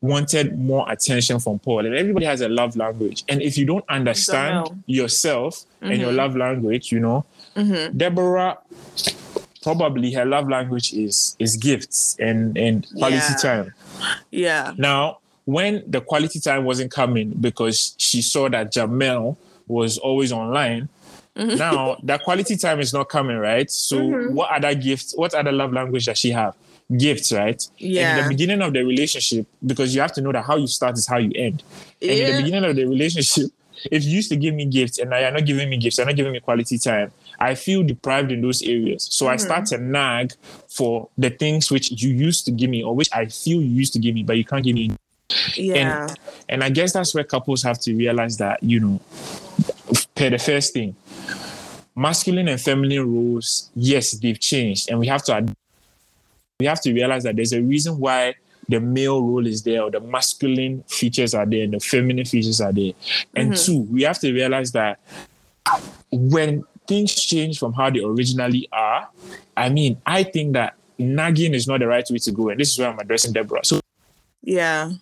[0.03, 3.25] wanted more attention from Paul, and everybody has a love language.
[3.29, 4.79] And if you don't understand know.
[4.87, 6.17] yourself and your Mhm.
[6.17, 7.25] love language, you know,
[7.57, 7.97] Mhm.
[7.97, 8.59] Deborah
[9.63, 13.37] probably her love language is is gifts and and quality Yeah.
[13.43, 13.75] time.
[14.31, 14.73] Yeah.
[14.77, 19.37] Now, when the quality time wasn't coming because she saw that Jamel
[19.69, 20.89] was always online,
[21.37, 21.59] Mm-hmm.
[21.59, 23.71] now that quality time is not coming, right?
[23.71, 24.35] So, Mm-hmm.
[24.35, 26.55] what other gifts, what other love language does she have?
[26.97, 27.63] Gifts, right?
[27.79, 28.23] And in Yeah.
[28.23, 31.07] the beginning of the relationship, because you have to know that how you start is
[31.07, 31.63] how you end.
[32.01, 33.51] And in the beginning of the relationship,
[33.91, 36.07] if you used to give me gifts and now you're not giving me gifts, you're
[36.07, 39.09] not giving me quality time, I feel deprived in those areas.
[39.11, 39.85] So I start mm-hmm.
[39.85, 40.33] to nag
[40.69, 43.93] for the things which you used to give me or which I feel you used
[43.95, 44.93] to give me, but you can't give me.
[45.55, 46.07] Yeah.
[46.07, 46.19] And,
[46.49, 49.01] and I guess that's where couples have to realize that, you know,
[50.15, 50.95] per the first thing,
[51.95, 54.91] masculine and feminine roles, yes, they've changed.
[54.91, 55.55] And we have to
[56.59, 58.35] we have to realize that there's a reason why
[58.69, 62.61] the male role is there or the masculine features are there and the feminine features
[62.61, 62.93] are there.
[63.35, 63.73] And mm-hmm.
[63.73, 64.99] two, we have to realize that
[66.11, 69.09] when things change from how they originally are,
[69.57, 72.49] I mean, I think that nagging is not the right way to go.
[72.51, 73.65] And this is where I'm addressing Deborah.
[73.65, 73.81] So
[74.43, 74.93] Yeah.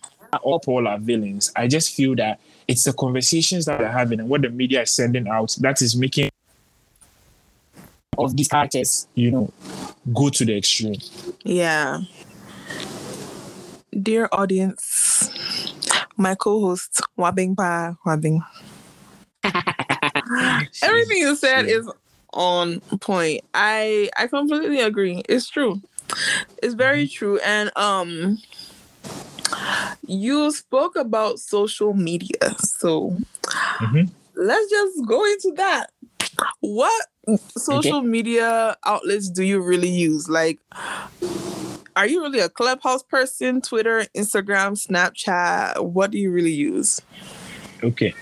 [0.41, 1.51] all Paul are villains.
[1.55, 4.93] I just feel that it's the conversations that we're having and what the media is
[4.93, 6.29] sending out that is making
[8.17, 9.51] of these characters, you know,
[10.13, 10.95] go to the extreme.
[11.43, 12.01] Yeah.
[14.01, 15.29] Dear audience,
[16.17, 18.41] my co-host Wabing Pa Wabing.
[20.81, 21.89] Everything you said is
[22.33, 23.41] on point.
[23.53, 25.23] I I completely agree.
[25.29, 25.81] It's true.
[26.61, 27.39] It's very true.
[27.39, 28.39] And um
[30.07, 32.55] you spoke about social media.
[32.59, 33.17] So
[33.79, 34.09] Mhm.
[34.35, 35.91] let's just go into that.
[36.59, 37.05] What
[37.57, 40.29] social media outlets do you really use?
[40.29, 40.59] Like
[41.95, 46.99] are you really a clubhouse person twitter instagram snapchat what do you really use
[47.85, 48.15] Okay.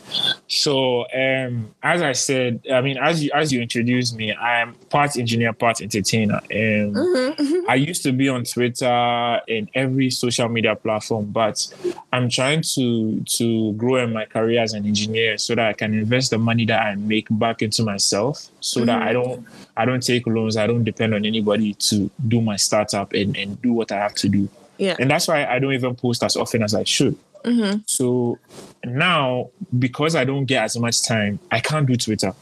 [0.48, 5.18] So um as I said, I mean as you as you introduced me, I'm part
[5.18, 6.42] engineer, part entertainer.
[6.54, 11.66] Um I used to be on Twitter and every social media platform, but
[12.12, 15.94] I'm trying to to grow in my career as an engineer so that I can
[15.94, 19.46] invest the money that I make back into myself so that I don't
[19.78, 23.62] I don't take loans, I don't depend on anybody to do my startup and, and
[23.62, 24.50] do what I have to do.
[24.78, 24.98] Yeah.
[25.00, 27.18] And that's why I don't even post as often as I should.
[27.44, 27.80] Mm-hmm.
[27.86, 28.40] So
[28.84, 32.34] now because I don't get as much time, I can't do Twitter.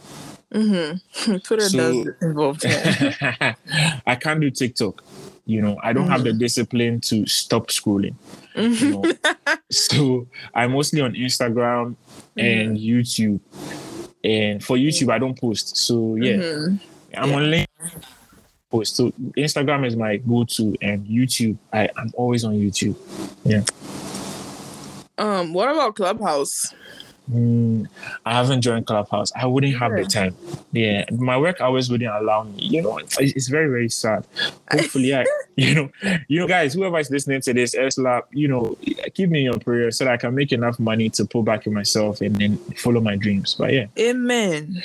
[0.53, 1.37] Mm-hmm.
[1.43, 3.57] twitter So- does involve that
[4.05, 5.03] I can't do TikTok.
[5.45, 6.39] You know, I don't have the mm-hmm.
[6.39, 8.15] discipline to stop scrolling.
[8.55, 9.01] You know?
[9.01, 9.53] Mm-hmm.
[9.71, 11.95] so I'm mostly on Instagram
[12.37, 12.99] and mm-hmm.
[12.99, 13.39] YouTube.
[14.23, 15.77] And for YouTube, I don't post.
[15.77, 16.67] So yeah.
[17.17, 17.67] I'm on LinkedIn.
[18.69, 18.95] Post.
[18.95, 22.95] So Instagram is my go-to, and YouTube, I, I'm always on YouTube.
[23.43, 23.63] Yeah.
[25.21, 26.73] Um what about clubhouse
[27.31, 27.88] Mm,
[28.25, 29.31] I haven't joined Clubhouse.
[29.36, 30.36] I wouldn't have the time.
[30.73, 32.63] Yeah, my work hours wouldn't allow me.
[32.63, 34.27] You know, it's, it's very very sad.
[34.71, 35.89] Hopefully, I, you know,
[36.27, 38.77] you know, guys, whoever is listening to this, Esla, you know,
[39.13, 41.67] keep me in your prayer so that I can make enough money to pull back
[41.67, 43.55] in myself and then follow my dreams.
[43.57, 44.84] But yeah, amen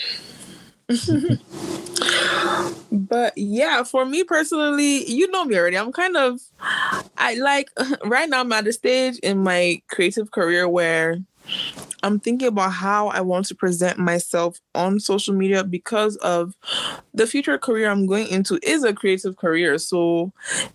[2.93, 5.77] but yeah for me personally you know me already.
[5.77, 6.41] I'm kind of
[7.19, 7.69] i like
[8.05, 11.19] right now i'm at a stage in my creative career where
[12.03, 16.55] i'm thinking about how i want to present myself on social media because of
[17.15, 19.79] the future career i'm going into is a creative career.
[19.79, 20.33] So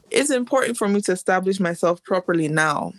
[0.09, 2.93] it's important for me to establish myself properly now.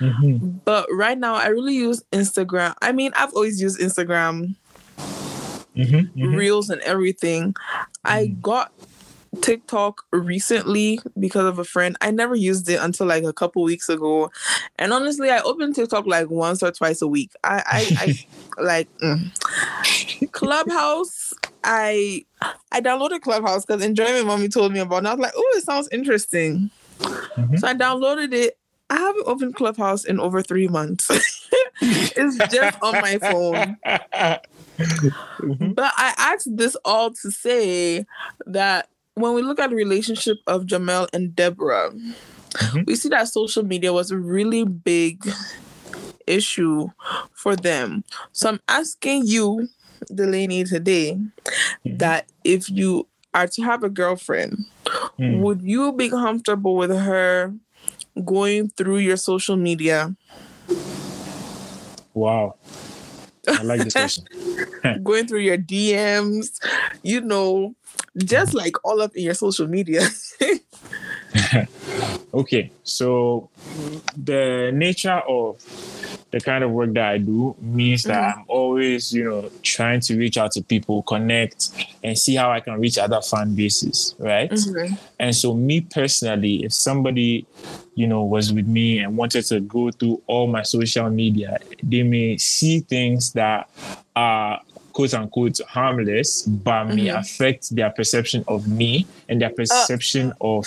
[0.00, 0.60] Mhm.
[0.64, 2.74] but right now i really use instagram.
[2.82, 4.56] I mean i've always used instagram
[5.76, 6.36] Mhm, mhm.
[6.36, 7.54] reels and everything.
[8.04, 8.72] I got
[9.42, 11.96] TikTok recently because of a friend.
[12.00, 14.30] I never used it until like a couple weeks ago.
[14.78, 17.32] And honestly, I open TikTok like once or twice a week.
[17.44, 18.14] I I, I
[18.62, 19.30] like mm.
[20.32, 21.34] Clubhouse.
[21.64, 22.24] I
[22.72, 24.98] I downloaded Clubhouse because Enjoyment Mommy told me about it.
[24.98, 26.70] And I was like, oh, it sounds interesting.
[27.00, 27.58] Mhm.
[27.58, 28.58] So I downloaded it.
[28.88, 31.10] I haven't opened Clubhouse in over three months.
[31.82, 33.76] it's just on my phone.
[34.78, 35.74] Mhm.
[35.74, 38.04] But I asked this all to say
[38.46, 42.86] that when we look at the relationship of Jamel and Deborah, Mhm.
[42.86, 45.26] we see that social media was a really big
[46.26, 46.88] issue
[47.32, 48.04] for them.
[48.32, 49.68] So I'm asking you,
[50.14, 51.18] Delaney, today,
[51.84, 51.98] Mhm.
[51.98, 54.64] that if you are to have a girlfriend,
[55.18, 55.40] Mm.
[55.40, 57.54] would you be comfortable with her
[58.24, 60.14] going through your social media,
[62.14, 62.54] Wow.
[63.48, 64.26] I like this question.
[65.02, 66.58] going through your DMs,
[67.02, 67.74] you know,
[68.16, 70.08] just like all up in your social media?
[72.34, 73.48] Okay, so
[74.14, 75.56] the nature of
[76.36, 80.18] the kind of work that I do means that I'm always, you know, trying to
[80.18, 81.70] reach out to people, connect,
[82.04, 84.50] and see how I can reach other fan bases, right?
[84.50, 84.98] Mhm.
[85.18, 87.46] And so, me personally, if somebody,
[87.94, 92.02] you know, was with me and wanted to go through all my social media, they
[92.02, 93.68] may see things that
[94.14, 94.60] are
[94.92, 97.18] quote unquote harmless, but may Mhm.
[97.18, 100.66] affect their perception of me and their perception of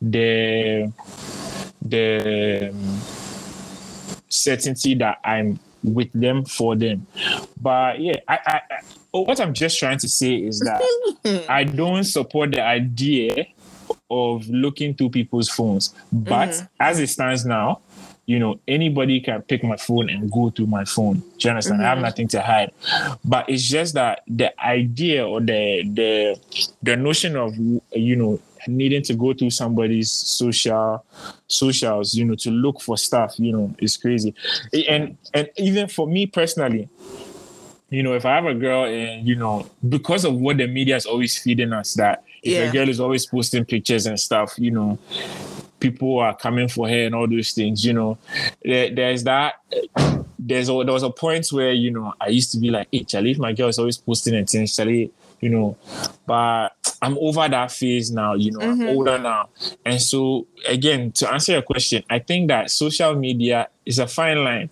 [0.00, 0.92] the
[1.82, 3.00] the um,
[4.28, 7.06] certainty that I'm with them for them.
[7.60, 8.80] But yeah, I, I, I
[9.12, 10.82] what I'm just trying to say is that
[11.48, 13.46] I don't support the idea
[14.10, 15.94] of looking through people's phones.
[16.12, 16.66] But Mm-hmm.
[16.80, 17.80] as it stands now,
[18.26, 21.18] you know, anybody can pick my phone and go through my phone.
[21.20, 21.82] Do you understand?
[21.82, 22.72] I have nothing to hide.
[23.24, 26.40] But it's just that the idea or the the
[26.82, 27.54] the notion of
[27.92, 31.04] you know needing to go through somebody's social
[31.46, 34.34] socials, you know, to look for stuff, you know, is crazy.
[34.88, 36.88] And and even for me personally,
[37.90, 40.96] you know, if I have a girl and you know, because of what the media
[40.96, 42.64] is always feeding us, that if Yeah.
[42.64, 44.98] a girl is always posting pictures and stuff, you know,
[45.80, 48.18] people are coming for her and all those things, you know,
[48.62, 49.54] there, there's that.
[50.40, 53.04] There's a, there was a point where you know I used to be like, hey,
[53.04, 55.10] Charlie, if my girl is always posting and things, Charlie,
[55.40, 55.76] you know,
[56.26, 56.70] but
[57.00, 58.34] I'm over that phase now.
[58.34, 58.88] You know, I'm mm-hmm.
[58.88, 59.48] older now,
[59.84, 64.44] and so again, to answer your question, I think that social media is a fine
[64.44, 64.70] line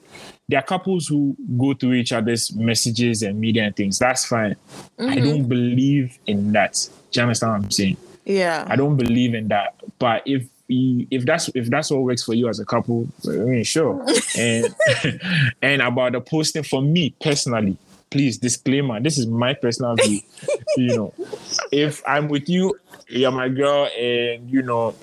[0.48, 3.98] there are couples who go through each other's messages and media and things.
[3.98, 4.56] That's fine.
[4.98, 5.24] I mm-hmm.
[5.24, 6.88] don't believe in that.
[7.10, 7.96] Do you understand what I'm saying?
[8.24, 8.64] Yeah.
[8.68, 9.74] I don't believe in that.
[9.98, 13.30] But if you, if that's if that's what works for you as a couple, I
[13.32, 14.04] mean, sure.
[14.38, 14.74] and
[15.62, 17.76] and about the posting for me personally,
[18.10, 19.00] please disclaimer.
[19.00, 20.20] This is my personal view.
[20.76, 21.14] you know,
[21.72, 22.78] if I'm with you,
[23.08, 24.94] you're my girl, and you know,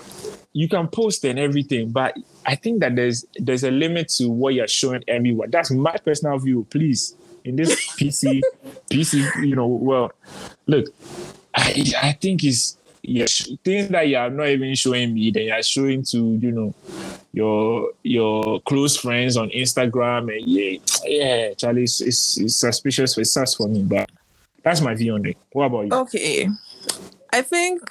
[0.53, 4.53] you can post and everything, but I think that there's there's a limit to what
[4.53, 5.51] you're showing everyone.
[5.51, 6.65] That's my personal view.
[6.69, 8.41] Please, in this PC
[8.89, 10.11] PC, you know, well,
[10.67, 10.93] look,
[11.55, 13.25] I I think it's yeah,
[13.63, 16.73] things that you are not even showing me, then you're showing to you know
[17.33, 23.17] your your close friends on Instagram, and yeah, yeah, Charlie, it's, it's, it's suspicious.
[23.17, 24.09] It's sus for me, but
[24.63, 25.37] that's my view on it.
[25.51, 25.93] What about you?
[25.93, 26.49] Okay.
[27.33, 27.81] I think,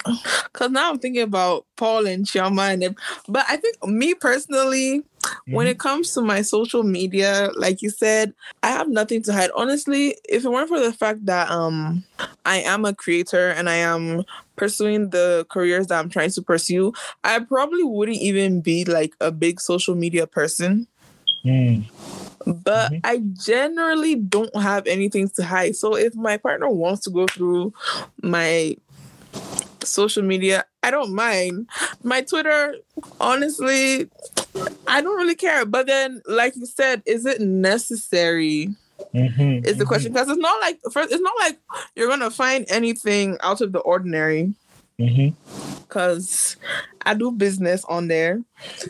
[0.45, 2.97] because now I'm thinking about Paul and Chioma, and
[3.27, 5.03] but I think me personally,
[5.51, 9.51] when it comes to my social media, like you said, I have nothing to hide.
[9.55, 12.03] Honestly, if it weren't for the fact that um
[12.45, 14.23] I am a creator and I am
[14.55, 16.93] pursuing the careers that I'm trying to pursue,
[17.23, 20.87] I probably wouldn't even be like a big social media person.
[21.45, 21.85] Mm,
[22.45, 22.99] But Mhm.
[23.03, 25.75] I generally don't have anything to hide.
[25.75, 27.73] So if my partner wants to go through
[28.21, 28.75] my
[29.83, 31.69] social media, I don't mind.
[32.03, 32.75] My Twitter,
[33.19, 34.09] honestly,
[34.85, 35.65] I don't really care.
[35.65, 38.69] But then, like you said, is it necessary?
[39.13, 39.87] mhm, Is the mhm.
[39.87, 41.57] question because it's not like first, it's not like
[41.95, 44.53] you're gonna find anything out of the ordinary.
[45.87, 46.57] Because
[47.05, 48.41] I do business on there.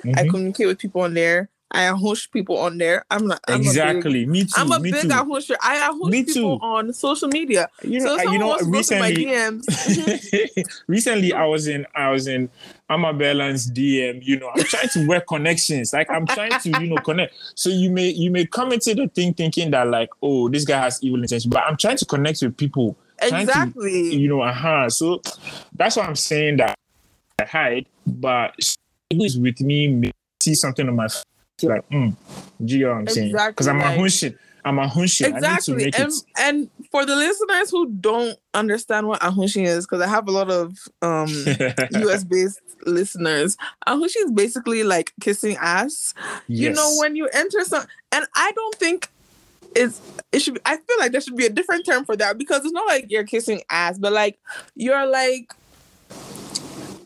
[0.03, 0.29] I mhm.
[0.29, 1.49] communicate with people on there.
[1.73, 3.03] I host people on there.
[3.09, 4.25] I'm not I'm A big, exactly.
[4.27, 4.51] me too.
[4.55, 5.07] I'm a big too.
[5.07, 5.55] ahusher.
[5.61, 6.65] I host Me people too.
[6.65, 7.67] on social media.
[7.81, 11.45] You so know, uh, you know, wants to go through my recently, DMs, recently I
[11.45, 12.49] was in I was in
[12.91, 14.23] Amabella's DM.
[14.23, 15.93] You know, I'm trying to work connections.
[15.93, 17.33] Like I'm trying to, you know, connect.
[17.55, 20.79] So you may you may come into the thing thinking that like, oh, this guy
[20.79, 22.95] has evil intention, but I'm trying to connect with people.
[23.17, 24.15] trying to, exactly.
[24.15, 24.89] you know, uh-huh.
[24.91, 25.21] So
[25.75, 26.77] that's why I'm saying that
[27.41, 28.53] I hide, but
[29.11, 31.07] who is with me may see something on my
[31.61, 32.15] like, mm,
[32.63, 33.31] do you know what I'm saying?
[33.31, 35.25] Because I'm Exactly, a like- I'm a hunching.
[35.27, 35.83] I need to Exactly.
[35.85, 36.23] And it.
[36.39, 40.31] and for the listeners who don't understand what a ahushi is, because I have a
[40.31, 41.27] lot of um
[41.91, 46.13] US based listeners, ahushi is basically like kissing ass.
[46.47, 49.09] You know, when you enter some and I don't think
[49.75, 49.99] it's
[50.31, 52.63] it should be I feel like there should be a different term for that because
[52.63, 54.39] it's not like you're kissing ass, but like
[54.75, 55.53] you're like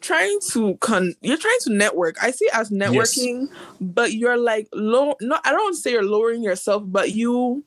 [0.07, 2.15] trying to con you're trying to network.
[2.23, 3.49] I see it as networking,
[3.81, 7.63] but you're like low no I don't want to say you're lowering yourself, but you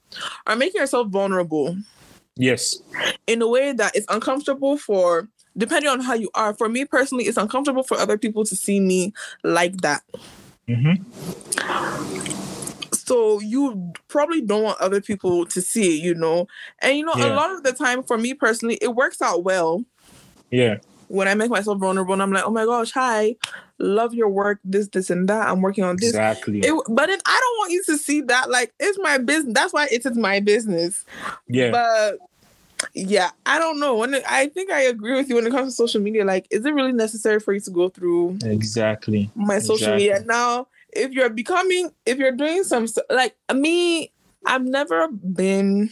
[0.46, 1.76] are making yourself vulnerable
[2.36, 2.80] yes.
[3.26, 6.54] in a way that is uncomfortable for depending on how you are.
[6.54, 9.12] For me personally, it's uncomfortable for other people to see me
[9.44, 10.02] like that.
[10.66, 11.02] Mm-hmm
[12.94, 16.46] So you probably don't want other people to see it, you know.
[16.80, 19.84] And you know, a lot of the time for me personally, it works out well
[20.50, 20.78] Yeah.
[21.10, 23.34] When I make myself vulnerable and I'm like, oh my gosh, hi,
[23.78, 25.48] love your work, this, this, and that.
[25.48, 26.10] I'm working on this.
[26.10, 26.60] Exactly.
[26.60, 28.48] It, but then I don't want you to see that.
[28.48, 29.54] Like, it's my business.
[29.54, 31.04] That's why it is my business.
[31.48, 31.72] yeah.
[31.72, 32.18] But
[32.94, 33.96] yeah, I don't know.
[33.96, 36.24] When it, I think I agree with you when it comes to social media.
[36.24, 39.30] Like, is it really necessary for you to go through exactly.
[39.34, 39.96] my social Exactly.
[39.96, 40.68] media now?
[40.92, 44.12] If you're becoming, if you're doing some like me,
[44.46, 45.90] I've never been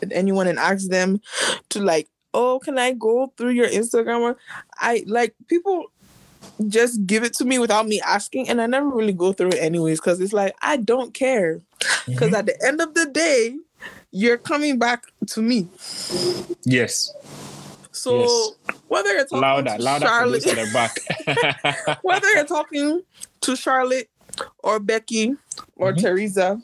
[0.00, 1.20] with anyone and asked them
[1.70, 2.08] to like,
[2.38, 4.36] oh, can I go through your Instagram?
[4.78, 5.86] I like people
[6.68, 9.58] just give it to me without me asking, and I never really go through it
[9.62, 11.60] anyways because it's like I don't care.
[12.06, 12.38] Because Mhm.
[12.38, 13.56] at the end of the day,
[14.12, 15.68] you're coming back to me.
[16.64, 17.12] Yes.
[17.92, 18.78] So Yes.
[18.88, 21.98] whether you're talking Louder, to louder Charlotte, the back.
[22.02, 23.02] whether you're talking
[23.42, 24.08] to Charlotte
[24.62, 25.34] or Becky
[25.76, 26.00] or Mhm.
[26.00, 26.62] Teresa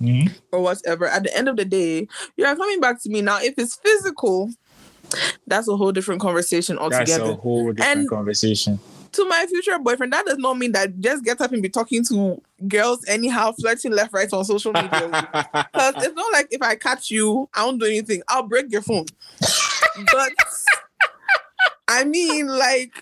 [0.00, 0.30] Mhm.
[0.52, 2.06] or whatever, at the end of the day,
[2.36, 3.20] you're coming back to me.
[3.22, 4.50] Now, if it's physical,
[5.46, 7.30] that's a whole different conversation That's altogether.
[7.30, 8.78] a whole different And- conversation.
[9.12, 12.04] to my future boyfriend, that does not mean that just get up and be talking
[12.06, 14.90] to girls anyhow, flirting left, right on social media.
[15.72, 18.22] Because it's not like if I catch you, I won't do anything.
[18.28, 19.06] I'll break your phone.
[20.12, 20.32] but
[21.88, 22.92] I mean, like,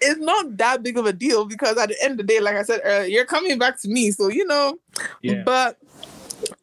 [0.00, 2.56] it's not that big of a deal because at the end of the day, like
[2.56, 4.10] I said earlier, you're coming back to me.
[4.10, 4.78] So, you know,
[5.22, 5.42] yeah.
[5.44, 5.78] but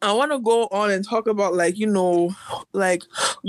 [0.02, 2.34] I want to go on and talk about like you know,
[2.72, 3.02] like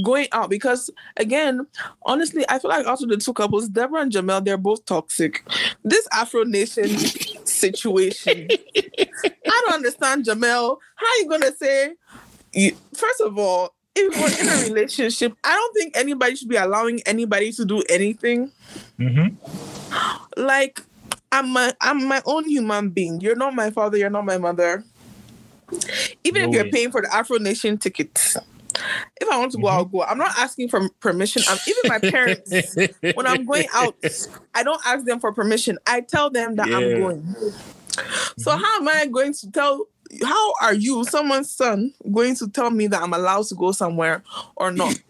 [0.06, 1.66] going out because again,
[2.04, 5.44] honestly, I feel like of the two couples, Deborah and Jamel, they're both toxic.
[5.84, 6.90] This Afro Nation
[7.46, 10.78] situation, I don't understand, Jamel.
[10.96, 11.96] How you gonna say?
[12.54, 16.56] You, first of all, if we're in a relationship, I don't think anybody should be
[16.56, 18.52] allowing anybody to do anything
[19.00, 19.36] Mhm.
[20.38, 20.82] like
[21.32, 23.22] I'm my I'm my own human being.
[23.22, 24.84] You're not my father, you're not my mother.
[26.24, 26.72] Even No if you're way.
[26.72, 28.38] paying for the Afro Nation tickets.
[29.22, 29.98] if I want to go, I'll Mm-hmm.
[29.98, 30.04] go.
[30.04, 31.44] I'm not asking for permission.
[31.48, 32.76] I'm, even my parents,
[33.16, 33.96] when I'm going out,
[34.56, 35.78] I don't ask them for permission.
[35.88, 37.36] I tell them that I'm going.
[38.38, 39.86] So how am I going to tell?
[40.24, 44.24] How are you, someone's son, going to tell me that I'm allowed to go somewhere
[44.56, 45.00] or not?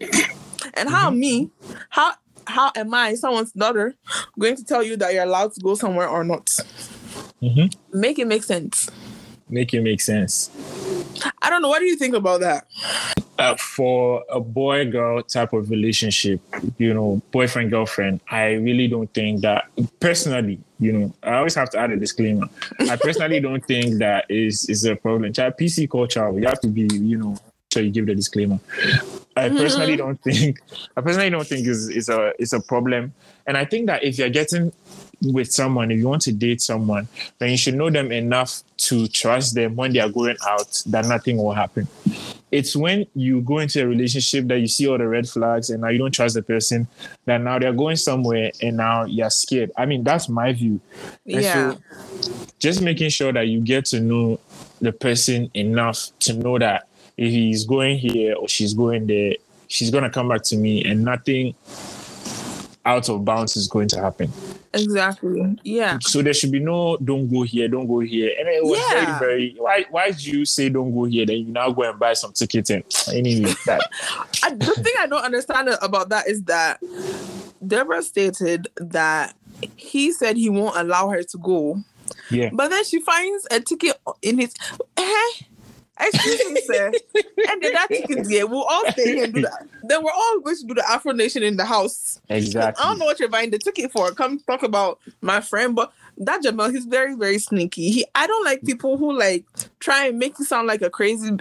[0.74, 1.50] And how me,
[1.90, 2.12] how
[2.46, 3.94] how am I, someone's daughter,
[4.38, 6.46] going to tell you that you're allowed to go somewhere or not?
[7.42, 7.74] Mhm.
[7.92, 8.88] Make it make sense.
[9.48, 10.50] Make it make sense.
[11.42, 11.68] I don't know.
[11.68, 12.66] What do you think about that?
[13.38, 16.40] uh, for a boy girl type of relationship,
[16.78, 19.64] you know, boyfriend girlfriend, I really don't think that
[20.00, 22.46] personally, you know, I always have to add a disclaimer.
[22.80, 25.32] I personally don't think that is is a problem.
[25.32, 27.36] Child PC culture, you have to be, you know,
[27.72, 28.60] so you give the disclaimer.
[29.36, 30.60] I personally don't think
[30.96, 33.12] I personally don't think is is a is a problem.
[33.46, 34.72] And I think that if you're getting
[35.32, 37.08] with someone, if you want to date someone,
[37.38, 41.06] then you should know them enough to trust them when they are going out that
[41.06, 41.88] nothing will happen.
[42.50, 45.82] It's when you go into a relationship that you see all the red flags and
[45.82, 46.86] now you don't trust the person
[47.24, 49.72] that now they're going somewhere and now you're scared.
[49.76, 50.80] I mean that's my view.
[51.26, 51.72] And yeah.
[51.72, 51.78] so
[52.58, 54.38] just making sure that you get to know
[54.80, 59.34] the person enough to know that if he's going here or she's going there
[59.68, 61.54] she's going to come back to me and nothing
[62.86, 64.30] out of bounds is going to happen
[64.74, 65.58] exactly.
[65.62, 65.98] Yeah.
[66.02, 68.30] so there should be no don't go here, don't go here.
[68.38, 69.18] And it was Yeah.
[69.18, 71.24] very, very why why do you say don't go here?
[71.26, 73.88] Then you now go and buy some tickets and anyway that
[74.42, 76.80] I, the thing I don't understand about that is that
[77.66, 79.34] Deborah stated that
[79.76, 81.82] he said he won't allow her to go,
[82.30, 82.50] yeah.
[82.52, 84.52] but then she finds a ticket in his.
[84.96, 85.30] Eh?
[86.00, 86.92] Excuse me, sir.
[87.48, 89.66] And then that ticket there, we'll all stay here and do that.
[89.82, 92.20] Then we're all going to do the Afro Nation in the house.
[92.28, 92.82] Exactly.
[92.82, 94.10] I don't know what you're buying the ticket for.
[94.12, 97.90] Come talk about my friend, but that Jamal, he's very, very sneaky.
[97.90, 99.44] He, I don't like people who like
[99.78, 101.36] try and make you sound like a crazy.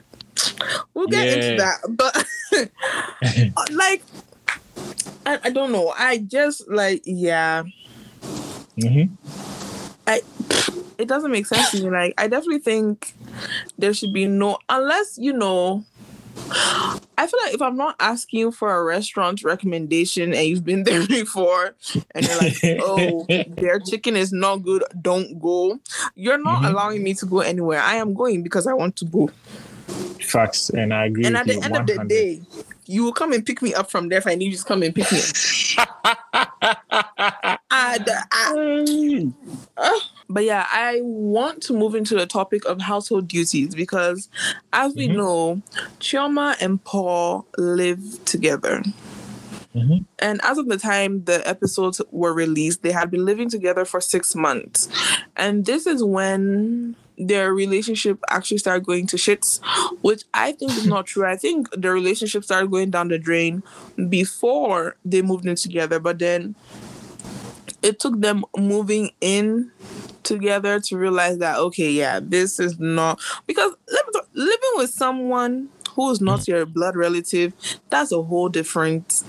[0.93, 2.15] We'll get into that, but
[3.71, 4.03] like,
[5.25, 5.93] I, I don't know.
[5.97, 7.63] I just like, yeah,
[8.79, 9.03] hmm
[10.97, 11.89] it doesn't make sense to me.
[11.89, 13.13] Like, I definitely think
[13.77, 15.83] there should be no, unless you know.
[17.17, 20.83] I feel like if I'm not asking you for a restaurant recommendation and you've been
[20.87, 21.75] there before
[22.13, 25.79] and you're like, oh, their chicken is not good, don't go.
[26.15, 26.67] You're not Mhm.
[26.69, 27.79] allowing me to go anywhere.
[27.81, 29.29] I am going because I want to go.
[30.21, 30.69] Facts.
[30.71, 32.41] And I agree and at the end of the day,
[32.85, 34.83] you will come and pick me up from there if I need you to come
[34.83, 35.19] and pick me
[35.77, 36.17] up.
[37.71, 38.07] And,
[39.77, 39.99] uh,
[40.29, 44.29] but yeah, I want to move into the topic of household duties because,
[44.71, 45.15] as we Mhm.
[45.15, 45.61] know,
[45.99, 48.83] Chioma and Paul live together.
[49.75, 50.05] Mhm.
[50.19, 53.99] And as of the time the episodes were released, they had been living together for
[54.01, 54.87] six months.
[55.35, 59.63] And this is when their relationship actually started going to shits,
[60.01, 61.25] which I think is not true.
[61.25, 63.63] I think the relationship started going down the drain
[64.09, 66.55] before they moved in together, but then
[67.81, 69.71] it took them moving in
[70.23, 74.89] together to realize that okay, yeah, this is not because let me talk- living with
[74.89, 76.47] someone who is not mm.
[76.47, 77.53] your blood relative,
[77.89, 79.23] that's a whole different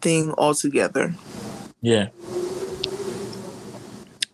[0.00, 1.14] thing altogether.
[1.80, 2.08] Yeah.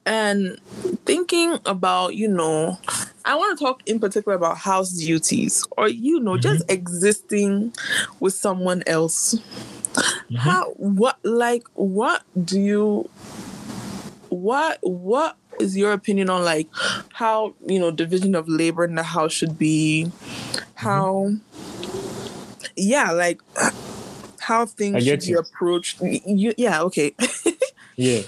[0.07, 0.61] And
[1.05, 2.79] thinking about, you know,
[3.25, 6.43] I want to talk in particular about house duties or, you know, mm-hmm.
[6.43, 7.75] just existing
[8.21, 9.35] with someone else.
[9.35, 10.37] Mm-hmm.
[10.37, 13.11] How, what, like, what do you,
[14.29, 16.69] what, what is your opinion on, like,
[17.13, 20.07] how, you know, division of labor in the house should be?
[20.07, 20.63] Mm-hmm.
[20.75, 21.33] How,
[22.77, 23.41] yeah, like,
[24.39, 25.39] how things should get be you.
[25.39, 26.01] approached.
[26.01, 27.17] You, yeah, okay.
[27.97, 28.23] Yeah.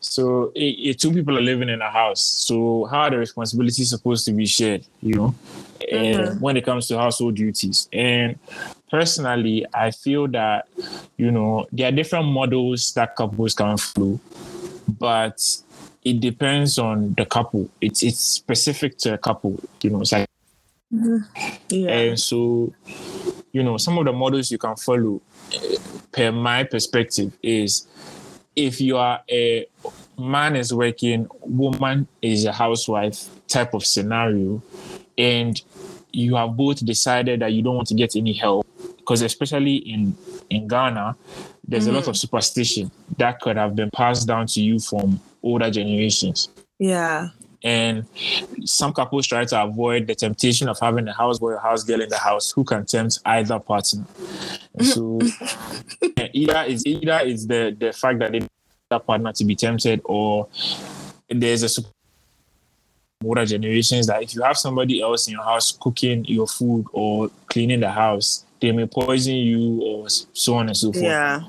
[0.00, 2.20] So i i two people are living in a house.
[2.22, 4.84] So how are the responsibilities supposed to be shared?
[5.00, 5.34] You know,
[5.80, 6.40] mm-hmm.
[6.40, 7.88] when it comes to household duties.
[7.92, 8.38] And
[8.90, 10.68] personally, I feel that,
[11.16, 14.20] you know, there are different models that couples can follow,
[14.98, 15.40] but
[16.04, 17.68] it depends on the couple.
[17.80, 20.02] It's it's specific to a couple, you know.
[20.02, 20.28] It's like,
[20.92, 21.54] mm-hmm.
[21.70, 21.88] yeah.
[21.88, 22.74] And so,
[23.52, 25.22] you know, some of the models you can follow,
[26.12, 27.86] per my perspective, is
[28.56, 29.66] if you are a
[30.18, 34.62] man is working, woman is a housewife type of scenario,
[35.18, 35.60] and
[36.12, 40.16] you have both decided that you don't want to get any help, because especially in
[40.50, 41.16] in Ghana,
[41.66, 41.96] there's mm-hmm.
[41.96, 42.18] a lot of mm.
[42.18, 46.48] superstition that could have been passed down to you from older generations.
[46.78, 47.28] Yeah.
[47.64, 48.06] And
[48.64, 52.10] some couples try to avoid the temptation of having a houseboy or house girl in
[52.10, 54.04] the house who can tempt either partner.
[54.74, 55.18] And so
[56.32, 58.46] either is either is the the fact that they
[58.90, 60.46] that partner to be tempted, or
[61.30, 61.82] there's a
[63.24, 67.30] older generations that if you have somebody else in your house cooking your food or
[67.46, 71.04] cleaning the house, they may poison you or so on and so forth.
[71.04, 71.42] Yeah.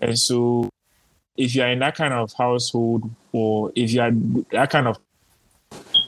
[0.00, 0.68] And so
[1.36, 4.12] if you're in that kind of household or if you are
[4.52, 4.98] that kind of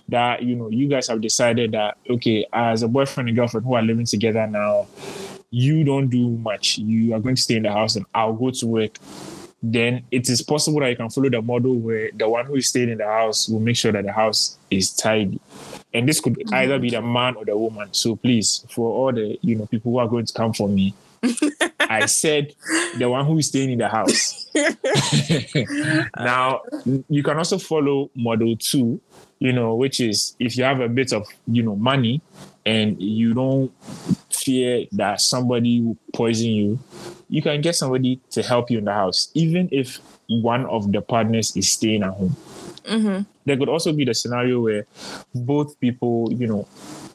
[0.09, 3.74] that you know you guys have decided that okay as a boyfriend and girlfriend who
[3.74, 4.86] are living together now
[5.50, 8.50] you don't do much you are going to stay in the house and i'll go
[8.50, 8.98] to work
[9.62, 12.68] then it is possible that you can follow the model where the one who is
[12.68, 15.40] staying in the house will make sure that the house is tidy.
[15.94, 16.54] And this could mm-hmm.
[16.54, 17.92] either be the man or the woman.
[17.92, 20.94] So please, for all the you know people who are going to come for me,
[21.80, 22.54] I said
[22.98, 24.46] the one who is staying in the house.
[26.16, 26.61] now
[27.09, 29.00] you can also follow model two,
[29.39, 32.20] you know, which is if you have a bit of you know money
[32.64, 33.72] and you don't
[34.30, 36.78] fear that somebody will poison you,
[37.28, 41.01] you can get somebody to help you in the house, even if one of the
[41.01, 42.37] partners is staying at home.
[42.84, 43.22] Mm-hmm.
[43.45, 44.87] There could also be the scenario where
[45.34, 46.68] both people, you know,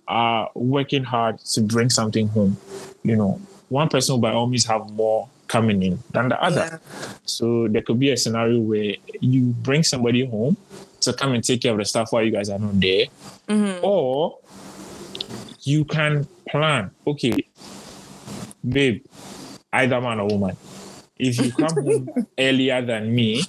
[0.07, 2.57] are working hard to bring something home.
[3.03, 3.41] You know,
[3.71, 6.67] one person will by all means have more coming in than the other.
[6.71, 6.77] Yeah.
[7.23, 10.57] So there could be a scenario where you bring somebody home
[10.99, 13.05] to come and take care of the stuff while you guys are not there,
[13.47, 13.83] mm-hmm.
[13.83, 14.37] or
[15.61, 16.91] you can plan.
[17.07, 17.45] Okay,
[18.67, 19.05] babe,
[19.71, 20.57] either man or woman.
[21.17, 23.43] If you come home earlier than me,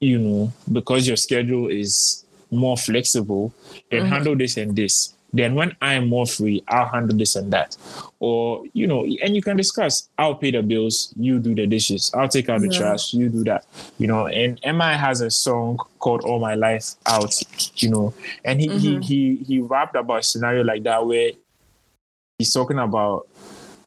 [0.00, 3.52] you know, because your schedule is more flexible,
[3.88, 4.12] then mm-hmm.
[4.12, 5.14] handle this and this.
[5.32, 7.76] Then when I'm more free, I'll handle this and that.
[8.18, 12.10] Or, you know, and you can discuss, I'll pay the bills, you do the dishes,
[12.14, 12.78] I'll take out the yeah.
[12.78, 13.66] trash, you do that.
[13.98, 17.34] You know, and MI has a song called All My Life Out,
[17.76, 18.14] you know,
[18.44, 19.00] and he mm-hmm.
[19.00, 21.32] he he he rapped about a scenario like that where
[22.38, 23.28] he's talking about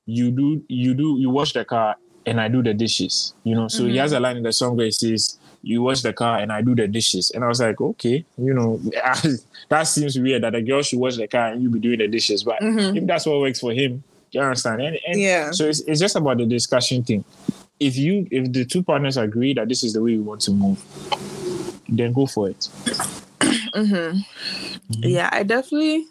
[0.05, 3.33] you do you do you wash the car and I do the dishes.
[3.43, 3.91] You know, so mm-hmm.
[3.91, 6.51] he has a line in the song where he says, "You wash the car and
[6.51, 8.79] I do the dishes," and I was like, okay, you know,
[9.69, 12.07] that seems weird that a girl should wash the car and you be doing the
[12.07, 12.97] dishes, but mm-hmm.
[12.97, 14.81] if that's what works for him, you understand?
[14.81, 15.51] And, and yeah.
[15.51, 17.23] So it's, it's just about the discussion thing.
[17.79, 20.51] If you if the two partners agree that this is the way we want to
[20.51, 20.83] move,
[21.89, 22.69] then go for it.
[23.71, 23.95] Mm-hmm.
[23.95, 25.03] mm-hmm.
[25.03, 26.05] Yeah, I definitely.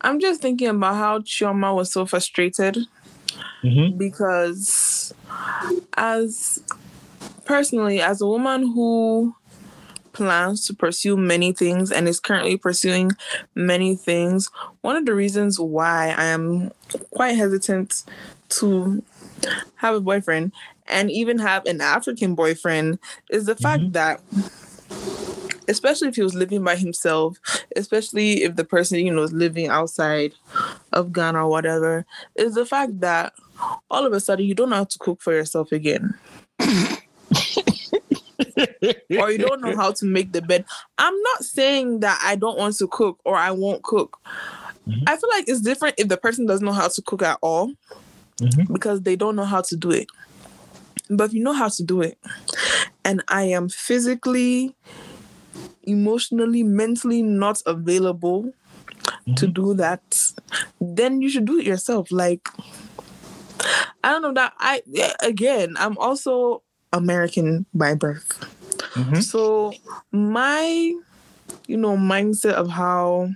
[0.00, 2.78] I'm just thinking about how Chioma was so frustrated
[3.62, 3.96] mm-hmm.
[3.96, 5.14] because
[5.96, 6.62] as
[7.44, 9.34] personally as a woman who
[10.12, 13.10] plans to pursue many things and is currently pursuing
[13.54, 14.48] many things
[14.80, 16.70] one of the reasons why i am
[17.10, 18.04] quite hesitant
[18.48, 19.02] to
[19.76, 20.52] have a boyfriend
[20.86, 22.98] and even have an african boyfriend
[23.30, 23.92] is the fact mm-hmm.
[23.92, 24.20] that
[25.68, 27.38] especially if he was living by himself,
[27.74, 30.34] especially if the person, you know, is living outside
[30.92, 32.04] of Ghana or whatever,
[32.36, 33.32] is the fact that
[33.90, 36.14] all of a sudden you don't know how to cook for yourself again.
[39.18, 40.64] or you don't know how to make the bed.
[40.98, 44.18] I'm not saying that I don't want to cook or I won't cook.
[44.88, 45.04] Mm-hmm.
[45.06, 47.72] I feel like it's different if the person doesn't know how to cook at all
[48.40, 48.72] mm-hmm.
[48.72, 50.08] because they don't know how to do it.
[51.10, 52.18] But if you know how to do it,
[53.04, 54.74] and I am physically,
[55.82, 59.34] emotionally, mentally not available mm-hmm.
[59.34, 60.02] to do that,
[60.80, 62.10] then you should do it yourself.
[62.10, 62.48] Like,
[64.02, 64.82] I don't know that I
[65.22, 66.62] again, I'm also
[66.94, 68.38] American by birth.
[68.94, 69.20] Mm-hmm.
[69.20, 69.74] So
[70.12, 70.94] my
[71.66, 73.30] you know mindset of how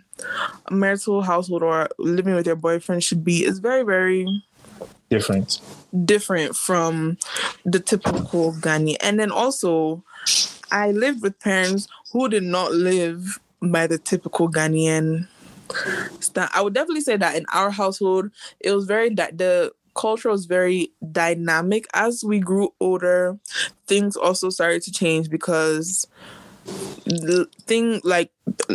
[0.67, 4.27] a marital household or living with your boyfriend should be is very very
[5.11, 5.61] different
[6.05, 7.17] different from
[7.65, 8.97] the typical Ghanaian.
[9.01, 10.05] And then also
[10.71, 15.29] I lived with parents who did not live by the typical Ghanaian.
[16.37, 18.31] I would definitely say that in our household,
[18.61, 21.87] it was very that the culture was very dynamic.
[21.93, 23.39] As we grew older,
[23.87, 26.07] things also started to change because
[27.05, 28.31] the thing like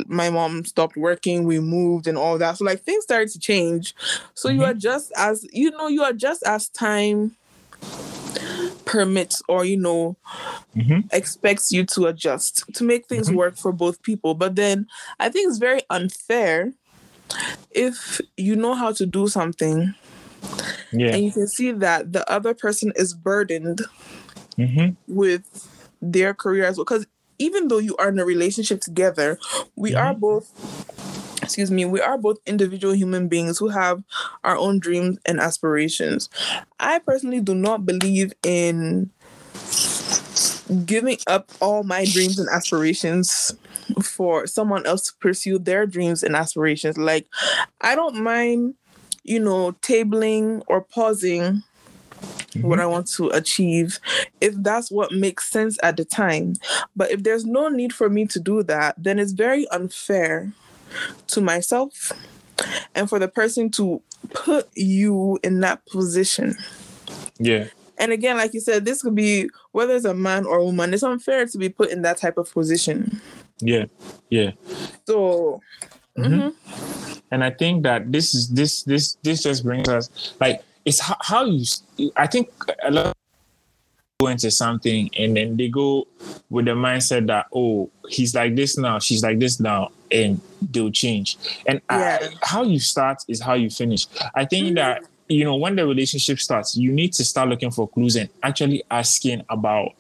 [0.08, 2.58] my mom stopped working, we moved and all that.
[2.58, 3.96] So like things started to change.
[4.34, 7.36] So you are just as you know, you are just as time
[8.86, 10.18] permits or you know
[10.76, 11.12] Mhm.
[11.14, 13.36] expects you to adjust to make things Mhm.
[13.36, 14.34] work for both people.
[14.36, 14.88] But then
[15.20, 16.74] I think it's very unfair
[17.72, 19.96] if you know how to do something
[20.92, 21.14] Yeah.
[21.14, 23.82] and you can see that the other person is burdened
[24.58, 25.70] hmm with
[26.02, 26.86] their career as well.
[26.86, 27.06] Because
[27.40, 29.38] even though you are in a relationship together,
[29.76, 30.52] we are both,
[31.42, 34.04] excuse me, we are both individual human beings who have
[34.44, 36.30] our own dreams and aspirations.
[36.80, 39.12] I personally do not believe in
[40.86, 43.54] giving up all my dreams and aspirations
[44.02, 46.98] for someone else to pursue their dreams and aspirations.
[46.98, 47.28] Like,
[47.82, 48.76] I don't mind,
[49.24, 51.64] you know, tabling or pausing
[52.62, 54.00] what I want to achieve
[54.40, 56.54] if that's what makes sense at the time.
[56.96, 60.52] But if there's no need for me to do that, then it's very unfair
[61.28, 62.12] to myself
[62.94, 64.02] and for the person to
[64.34, 66.56] put you in that position.
[67.40, 67.68] Yeah.
[67.98, 70.94] And again, like you said, this could be whether it's a man or a woman,
[70.94, 73.22] it's unfair to be put in that type of position.
[73.60, 73.86] Yeah.
[74.30, 74.52] Yeah.
[75.06, 75.62] So,
[76.18, 76.54] mhm.
[77.34, 81.18] And I think that this is this this this just brings us like it's how,
[81.20, 81.66] how you.
[82.16, 82.50] I think
[82.84, 86.08] a lot of people go into something and then they go
[86.52, 90.92] with the mindset that oh he's like this now, she's like this now, and they'll
[90.92, 91.38] change.
[91.66, 94.06] And I- how you start is how you finish.
[94.36, 94.76] I think mm-hmm.
[94.76, 98.30] that you know when the relationship starts, you need to start looking for clues and
[98.44, 99.94] actually asking about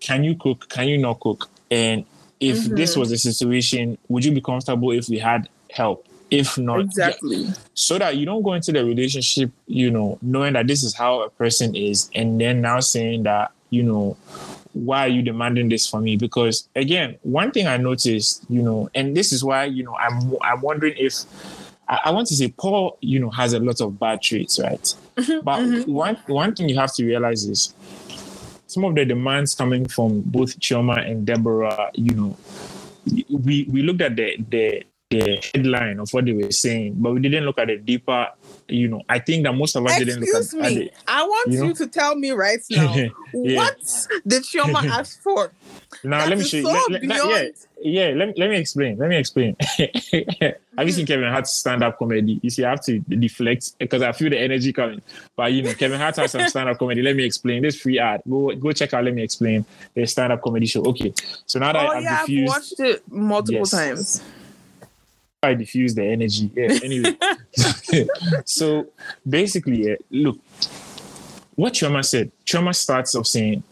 [0.00, 2.04] can you cook, can you not cook, and
[2.40, 3.00] if this mm-hmm.
[3.00, 6.05] was the situation, would you be comfortable if we had help?
[6.30, 7.46] If not, exactly.
[7.74, 11.22] so that you don't go into the relationship, you know, knowing that this is how
[11.22, 14.16] a person is, and then now saying that, you know,
[14.72, 16.16] why are you demanding this for me?
[16.16, 20.34] Because again, one thing I noticed, you know, and this is why, you know, I'm
[20.42, 21.14] I'm wondering if
[21.88, 24.94] I, I want to say Paul, you know, has a lot of bad traits, right?
[25.16, 25.90] Mm-hmm, but mm-hmm.
[25.90, 27.72] one one thing you have to realize is
[28.66, 32.36] some of the demands coming from both Chioma and Deborah, you know,
[33.30, 37.20] we we looked at the the the headline of what they were saying, but we
[37.20, 38.28] didn't look at the deeper.
[38.68, 40.78] You know, I think that most of us didn't look Excuse at, at me.
[40.86, 43.08] the, I want you you, to tell me right now Yeah.
[43.32, 43.76] what
[44.26, 45.52] did Chioma ask for?
[46.02, 46.62] Now That let me show you.
[46.64, 48.14] so Let- let- yeah, yeah.
[48.16, 48.98] Let me let me explain.
[48.98, 49.56] Let me explain.
[50.76, 51.12] Have you seen hmm.
[51.12, 52.40] Kevin Hart's stand-up comedy?
[52.42, 55.00] You see, I have to deflect because I feel the energy coming.
[55.36, 57.02] But you know, Kevin Hart has some stand-up comedy.
[57.02, 57.62] Let me explain.
[57.62, 58.22] This free ad.
[58.28, 59.04] Go go check out.
[59.04, 60.82] Let me explain the stand-up comedy show.
[60.86, 61.14] Okay.
[61.46, 63.70] So now that Oh I've yeah, I've diffused, watched it multiple Yes.
[63.70, 64.22] times.
[65.42, 66.50] I diffuse the energy.
[66.54, 66.78] Yeah.
[66.82, 67.16] Anyway,
[68.44, 68.86] so
[69.28, 70.38] basically, yeah, look,
[71.54, 72.32] what Chioma said.
[72.44, 73.62] Chioma starts off saying,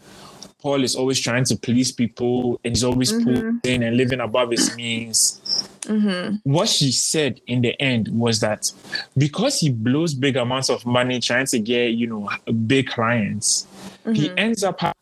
[0.61, 3.61] Paul is always trying to please people and he's always Mhm.
[3.63, 5.41] pulling and living above his means.
[5.87, 8.71] hmm What she said in the end was that
[9.17, 12.29] because he blows big amounts of money trying to get, you know,
[12.65, 13.67] big clients,
[14.13, 14.39] he Mm-hmm.
[14.39, 14.93] ends up having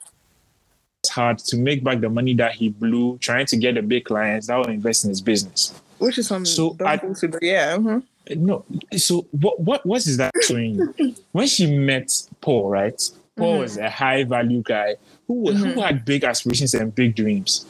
[1.09, 4.47] hard to make back the money that he blew trying to get the big clients
[4.47, 5.73] that will invest in his business.
[6.03, 7.39] Which is some So I- thing to do.
[7.41, 7.77] Yeah.
[7.77, 8.03] mhm.
[8.37, 8.63] No,
[8.97, 10.93] so what what what is that showing?
[11.31, 12.09] When she met
[12.41, 13.01] Paul, right?
[13.37, 13.59] Paul Mhm.
[13.59, 14.95] was a high value guy
[15.27, 17.65] who was, who had big aspirations and big dreams.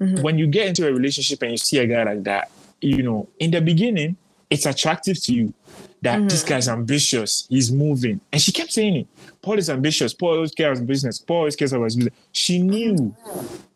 [0.00, 0.22] Mhm.
[0.22, 2.50] When you get into a relationship and you see a guy like that,
[2.80, 4.16] you know, in the beginning,
[4.50, 5.54] it's attractive to you
[6.02, 6.28] that mm-hmm.
[6.28, 9.06] this guy's ambitious, he's moving, and she kept saying it.
[9.40, 10.12] Paul is ambitious.
[10.12, 11.18] Paul always cares about business.
[11.20, 12.14] Paul always cares about his business.
[12.32, 13.14] She knew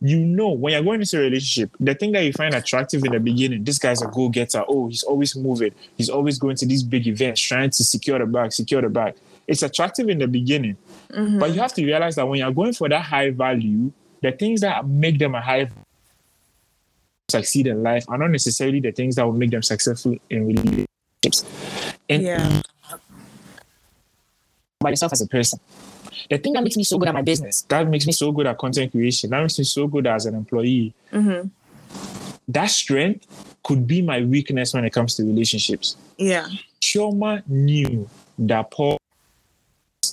[0.00, 3.12] you know when you're going into a relationship, the thing that you find attractive in
[3.12, 4.64] the beginning, this guy's a go-getter.
[4.68, 5.72] Oh, he's always moving.
[5.96, 9.14] He's always going to these big events, trying to secure the bag, secure the bag.
[9.46, 10.76] It's attractive in the beginning,
[11.12, 11.38] mm-hmm.
[11.38, 14.62] but you have to realize that when you're going for that high value, the things
[14.62, 15.70] that make them a high
[17.28, 20.86] succeed in life are not necessarily the things that will make them successful in relationships.
[22.08, 22.62] And Yeah.
[24.80, 25.58] by yourself as a person.
[26.30, 28.46] The thing that makes me so good at my business, that makes me so good
[28.46, 31.48] at content creation, that makes me so good as an employee, hmm
[32.48, 33.26] that strength
[33.64, 35.96] could be my weakness when it comes to relationships.
[36.16, 36.48] Yeah.
[36.80, 38.08] Chioma knew
[38.38, 38.98] that Paul,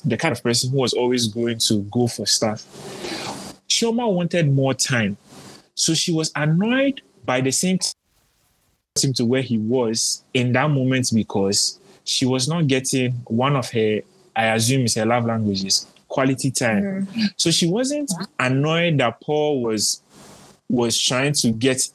[0.03, 2.65] the kind of person who was always going to go for stuff,
[3.69, 5.15] Chioma wanted more time.
[5.75, 7.77] So she was annoyed by the same
[8.95, 13.69] time to where he was in that moment because she was not getting one of
[13.71, 14.01] her,
[14.35, 16.83] I assume is her love languages, quality time.
[16.83, 17.21] Mm-hmm.
[17.37, 20.01] So she wasn't annoyed that Paul was
[20.69, 21.89] was trying to get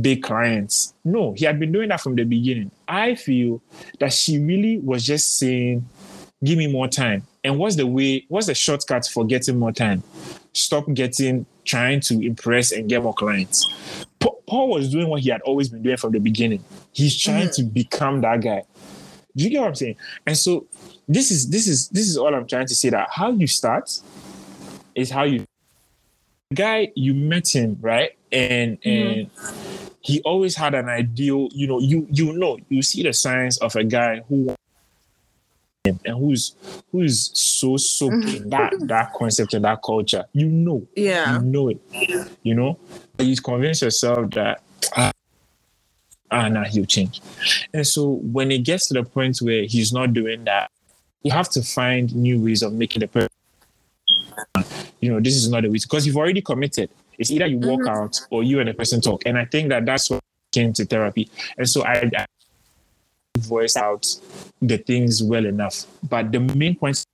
[0.00, 0.94] big clients.
[1.04, 2.70] No, he had been doing that from the beginning.
[2.88, 3.60] I feel
[3.98, 5.86] that she really was just saying,
[6.42, 7.26] give me more time.
[7.42, 10.02] And what's the way, what's the shortcut for getting more time?
[10.52, 14.03] Stop getting trying to impress and get more clients.
[14.24, 16.64] Pa- Paul was doing what he had always been doing from the beginning.
[16.92, 17.56] He's trying mm.
[17.56, 18.62] to become that guy.
[19.36, 19.96] Do you get what I'm saying?
[20.26, 20.66] And so
[21.08, 24.00] this is this is this is all I'm trying to say that how you start
[24.94, 25.44] is how you
[26.54, 29.20] guy you met him right and mm-hmm.
[29.20, 29.30] and
[30.02, 33.74] he always had an ideal you know you you know you see the signs of
[33.74, 34.54] a guy who
[35.84, 36.54] and who's
[36.92, 41.40] who's so soaked in that that concept and that culture you know Yeah.
[41.40, 41.80] you know it
[42.42, 42.78] you know
[43.18, 44.62] you convince yourself that
[44.96, 45.12] ah,
[46.30, 47.20] ah nah, he'll change.
[47.72, 50.70] And so when it gets to the point where he's not doing that
[51.24, 53.30] you have to find new ways of making the person
[55.00, 56.90] you know this is not the way because you've already committed.
[57.18, 59.22] It's either you walk out or you and the person talk.
[59.26, 61.30] And i think that that's what came to therapy.
[61.58, 62.26] And so i, I
[63.38, 64.06] voice out
[64.60, 65.86] the things well enough.
[66.08, 67.04] But the main point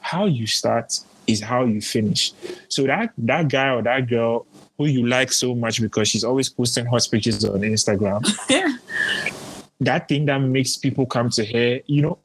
[0.00, 2.32] how you start is how you finish
[2.68, 4.46] so that that guy or that girl
[4.78, 8.76] who you like so much because she's always posting hot pictures on instagram Yeah.
[9.84, 12.18] that thing that makes people come to her, you know,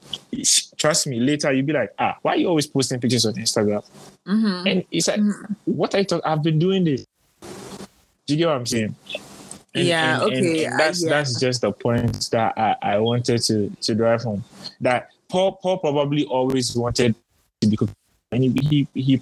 [0.78, 3.84] trust me, later you'll be like, ah, why are you always posting pictures on Instagram?
[4.28, 4.68] Mm-hmm.
[4.68, 5.20] And it's like,
[5.66, 7.06] what I thought I've been doing this.
[7.42, 8.96] Do you get what I'm saying?
[9.74, 11.10] Yeah, okay, I- that's yeah.
[11.10, 14.44] that's just the point that I, I wanted to to drive home.
[14.82, 17.16] That Paul Paul probably always wanted
[17.62, 17.78] to be
[18.32, 19.22] and he he, he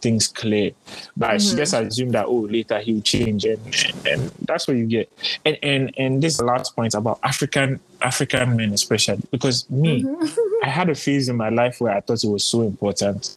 [0.00, 0.72] things clear.
[1.16, 1.56] But she Mhm.
[1.58, 5.12] just assumed that oh later he'll change and, and, and that's what you get.
[5.44, 10.02] And and and this is the last point about African African men especially because me
[10.02, 10.64] Mm-hmm.
[10.64, 13.36] I had a phase in my life where I thought it was so important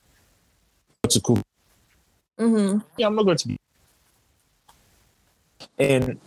[1.10, 1.40] to cook.
[2.40, 2.80] Mm-hmm.
[2.98, 3.58] Yeah, I'm not going to be.
[5.78, 6.20] And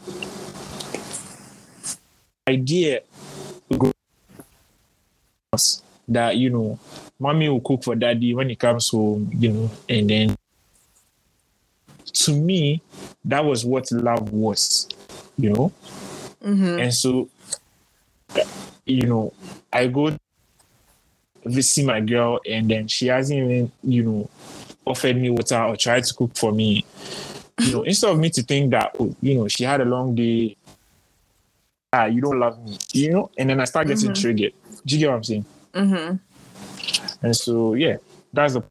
[2.48, 3.00] idea
[6.08, 6.78] that you know,
[7.18, 10.36] mommy will cook for daddy when he comes home, you know, and then
[12.12, 12.82] to me,
[13.24, 14.88] that was what love was,
[15.38, 15.72] you know.
[16.44, 16.78] Mm-hmm.
[16.80, 17.28] And so,
[18.84, 19.32] you know,
[19.72, 20.16] I go
[21.44, 24.30] visit my girl, and then she hasn't even, you know,
[24.84, 26.84] offered me water or tried to cook for me.
[27.60, 30.14] You know, instead of me to think that, oh, you know, she had a long
[30.14, 30.56] day,
[31.92, 34.20] ah, you don't love me, you know, and then I start getting Mhm.
[34.20, 34.52] triggered.
[34.84, 35.44] Do you get what I'm saying?
[35.74, 36.16] Mm-hmm.
[37.24, 37.96] And so, yeah,
[38.32, 38.62] that's the.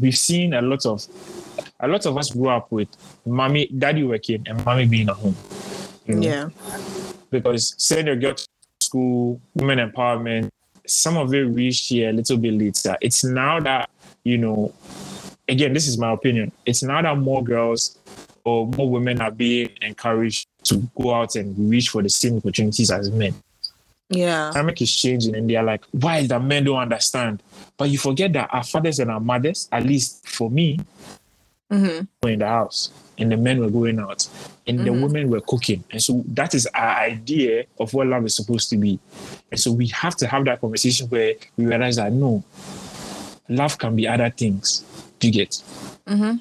[0.00, 1.06] We've seen a lot of,
[1.80, 2.88] a lot of us grew up with
[3.24, 5.36] mommy, daddy working, and mommy being at home.
[6.06, 6.20] you know?
[6.22, 6.48] Yeah.
[7.30, 8.46] because send your girl to
[8.80, 10.50] school, women empowerment,
[10.86, 12.96] some of it reached here a little bit later.
[13.00, 13.90] It's now that,
[14.24, 14.74] you know,
[15.48, 16.50] again, this is my opinion.
[16.66, 17.98] It's now that more girls
[18.44, 22.90] or more women are being encouraged to go out and reach for the same opportunities
[22.90, 23.34] as men.
[24.10, 24.50] Yeah.
[24.54, 27.42] Dynamic is changing and they're like, why is that men don't understand?
[27.76, 30.80] But you forget that our fathers and our mothers, at least for me,
[31.70, 32.04] Mm-hmm.
[32.22, 32.88] were in the house
[33.18, 34.26] and the men were going out
[34.66, 35.02] and the Mhm.
[35.02, 35.84] women were cooking.
[35.90, 38.98] And so that is our idea of what love is supposed to be.
[39.52, 42.42] And so we have to have that conversation where we realize that no,
[43.50, 44.82] love can be other things.
[45.18, 45.62] Do you get?
[46.06, 46.36] Mm-hmm.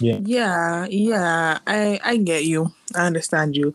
[0.00, 0.18] Yeah.
[0.22, 1.58] Yeah, yeah.
[1.66, 2.72] I I get you.
[2.94, 3.74] I understand you.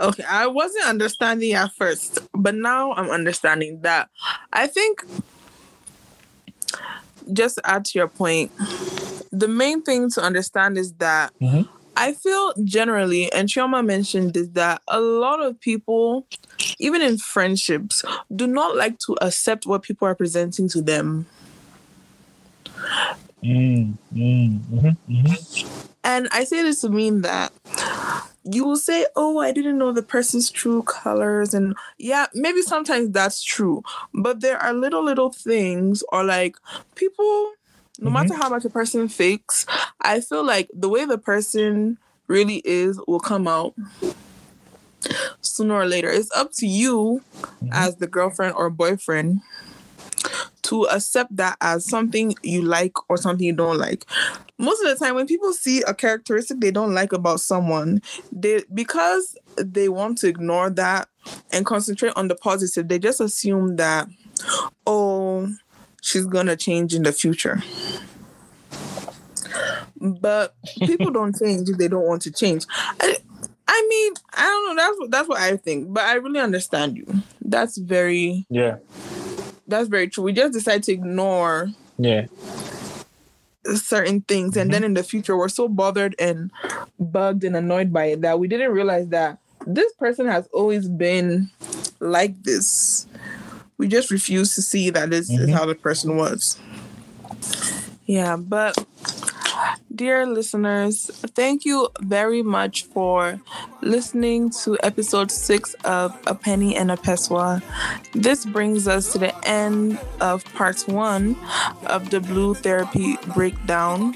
[0.00, 4.08] Okay, I wasn't understanding at first, but now I'm understanding that.
[4.52, 5.04] I think
[7.32, 8.52] just to add to your point,
[9.32, 11.68] the main thing to understand is that Mhm.
[11.96, 16.26] I feel generally, and Chioma mentioned is that a lot of people,
[16.78, 21.26] even in friendships, do not like to accept what people are presenting to them.
[23.42, 25.88] Mm, mm, mhm, mhm.
[26.04, 27.52] And I say this to mean that
[28.50, 31.54] you will say, Oh, I didn't know the person's true colors.
[31.54, 33.82] And yeah, maybe sometimes that's true.
[34.14, 36.56] But there are little, little things, or like
[36.94, 37.52] people,
[38.00, 38.14] no Mhm.
[38.14, 39.66] matter how much a person fakes,
[40.00, 43.74] I feel like the way the person really is will come out
[45.40, 46.10] sooner or later.
[46.10, 47.22] It's up to you
[47.72, 49.40] as the girlfriend or boyfriend
[50.62, 54.04] to accept that as something you like or something you don't like.
[54.58, 58.02] Most of the time when people see a characteristic they don't like about someone,
[58.32, 61.08] they because they want to ignore that
[61.52, 64.08] and concentrate on the positive, they just assume that
[64.86, 65.48] oh,
[66.02, 67.62] she's going to change in the future.
[70.00, 70.54] But
[70.86, 72.66] people don't change if they don't want to change.
[73.00, 73.16] I,
[73.66, 74.82] I mean, I don't know.
[74.82, 75.92] That's what that's what I think.
[75.92, 77.06] But I really understand you.
[77.42, 78.76] That's very Yeah.
[79.68, 80.24] That's very true.
[80.24, 82.26] We just decide to ignore Yeah.
[83.74, 86.50] certain things, and then in the future, we're so bothered and
[86.98, 91.50] bugged and annoyed by it that we didn't realize that this person has always been
[92.00, 93.06] like this.
[93.76, 95.52] We just refuse to see that this is Mhm.
[95.52, 96.56] how the person was.
[98.06, 98.76] Yeah, but
[99.94, 103.40] dear listeners, thank you very much for
[103.82, 107.62] listening to episode six of A Penny and a Peswa.
[108.12, 111.36] This brings us to the end of part one
[111.86, 114.14] of the Blue Therapy breakdown.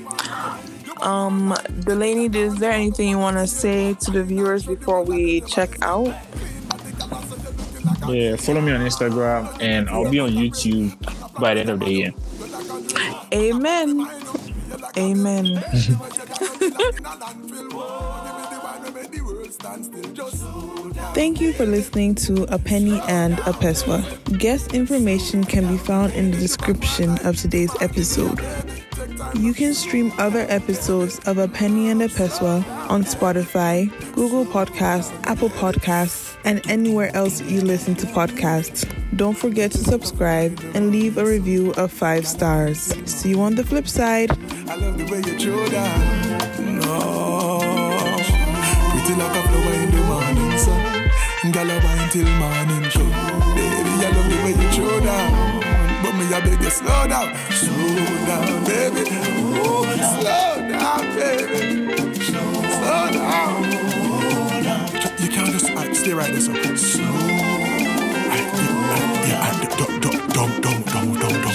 [1.00, 5.82] Um, Delaney, is there anything you want to say to the viewers before we check
[5.82, 6.14] out?
[8.08, 10.94] Yeah, follow me on Instagram and I'll be on YouTube
[11.40, 12.12] by the end of the year.
[13.32, 14.06] Amen.
[14.96, 15.62] Amen.
[21.14, 24.02] Thank you for listening to A Penny and a Peswa.
[24.38, 28.40] Guest information can be found in the description of today's episode.
[29.34, 35.12] You can stream other episodes of A Penny and a Peswa on Spotify, Google Podcasts,
[35.24, 38.88] Apple Podcasts, and anywhere else you listen to podcasts.
[39.16, 42.78] Don't forget to subscribe and leave a review of five stars.
[43.04, 44.30] See you on the flip side.
[44.68, 46.78] I love the way you throw down.
[46.78, 47.58] No.
[48.90, 50.92] Pretty like a flower in the morning sun.
[52.12, 53.00] Till morning show.
[53.56, 55.62] Baby, I love the way you throw down.
[56.02, 57.34] But me, I beg you, slow down.
[57.50, 59.00] Slow down, baby.
[59.48, 59.86] Ooh,
[60.20, 62.22] slow down, baby.
[62.22, 63.91] Slow down
[65.52, 66.76] just I stay right there, sir.
[66.76, 67.04] Slow.
[69.28, 70.82] Yeah, dumb, dumb, dumb, dumb,
[71.14, 71.51] dumb, dumb.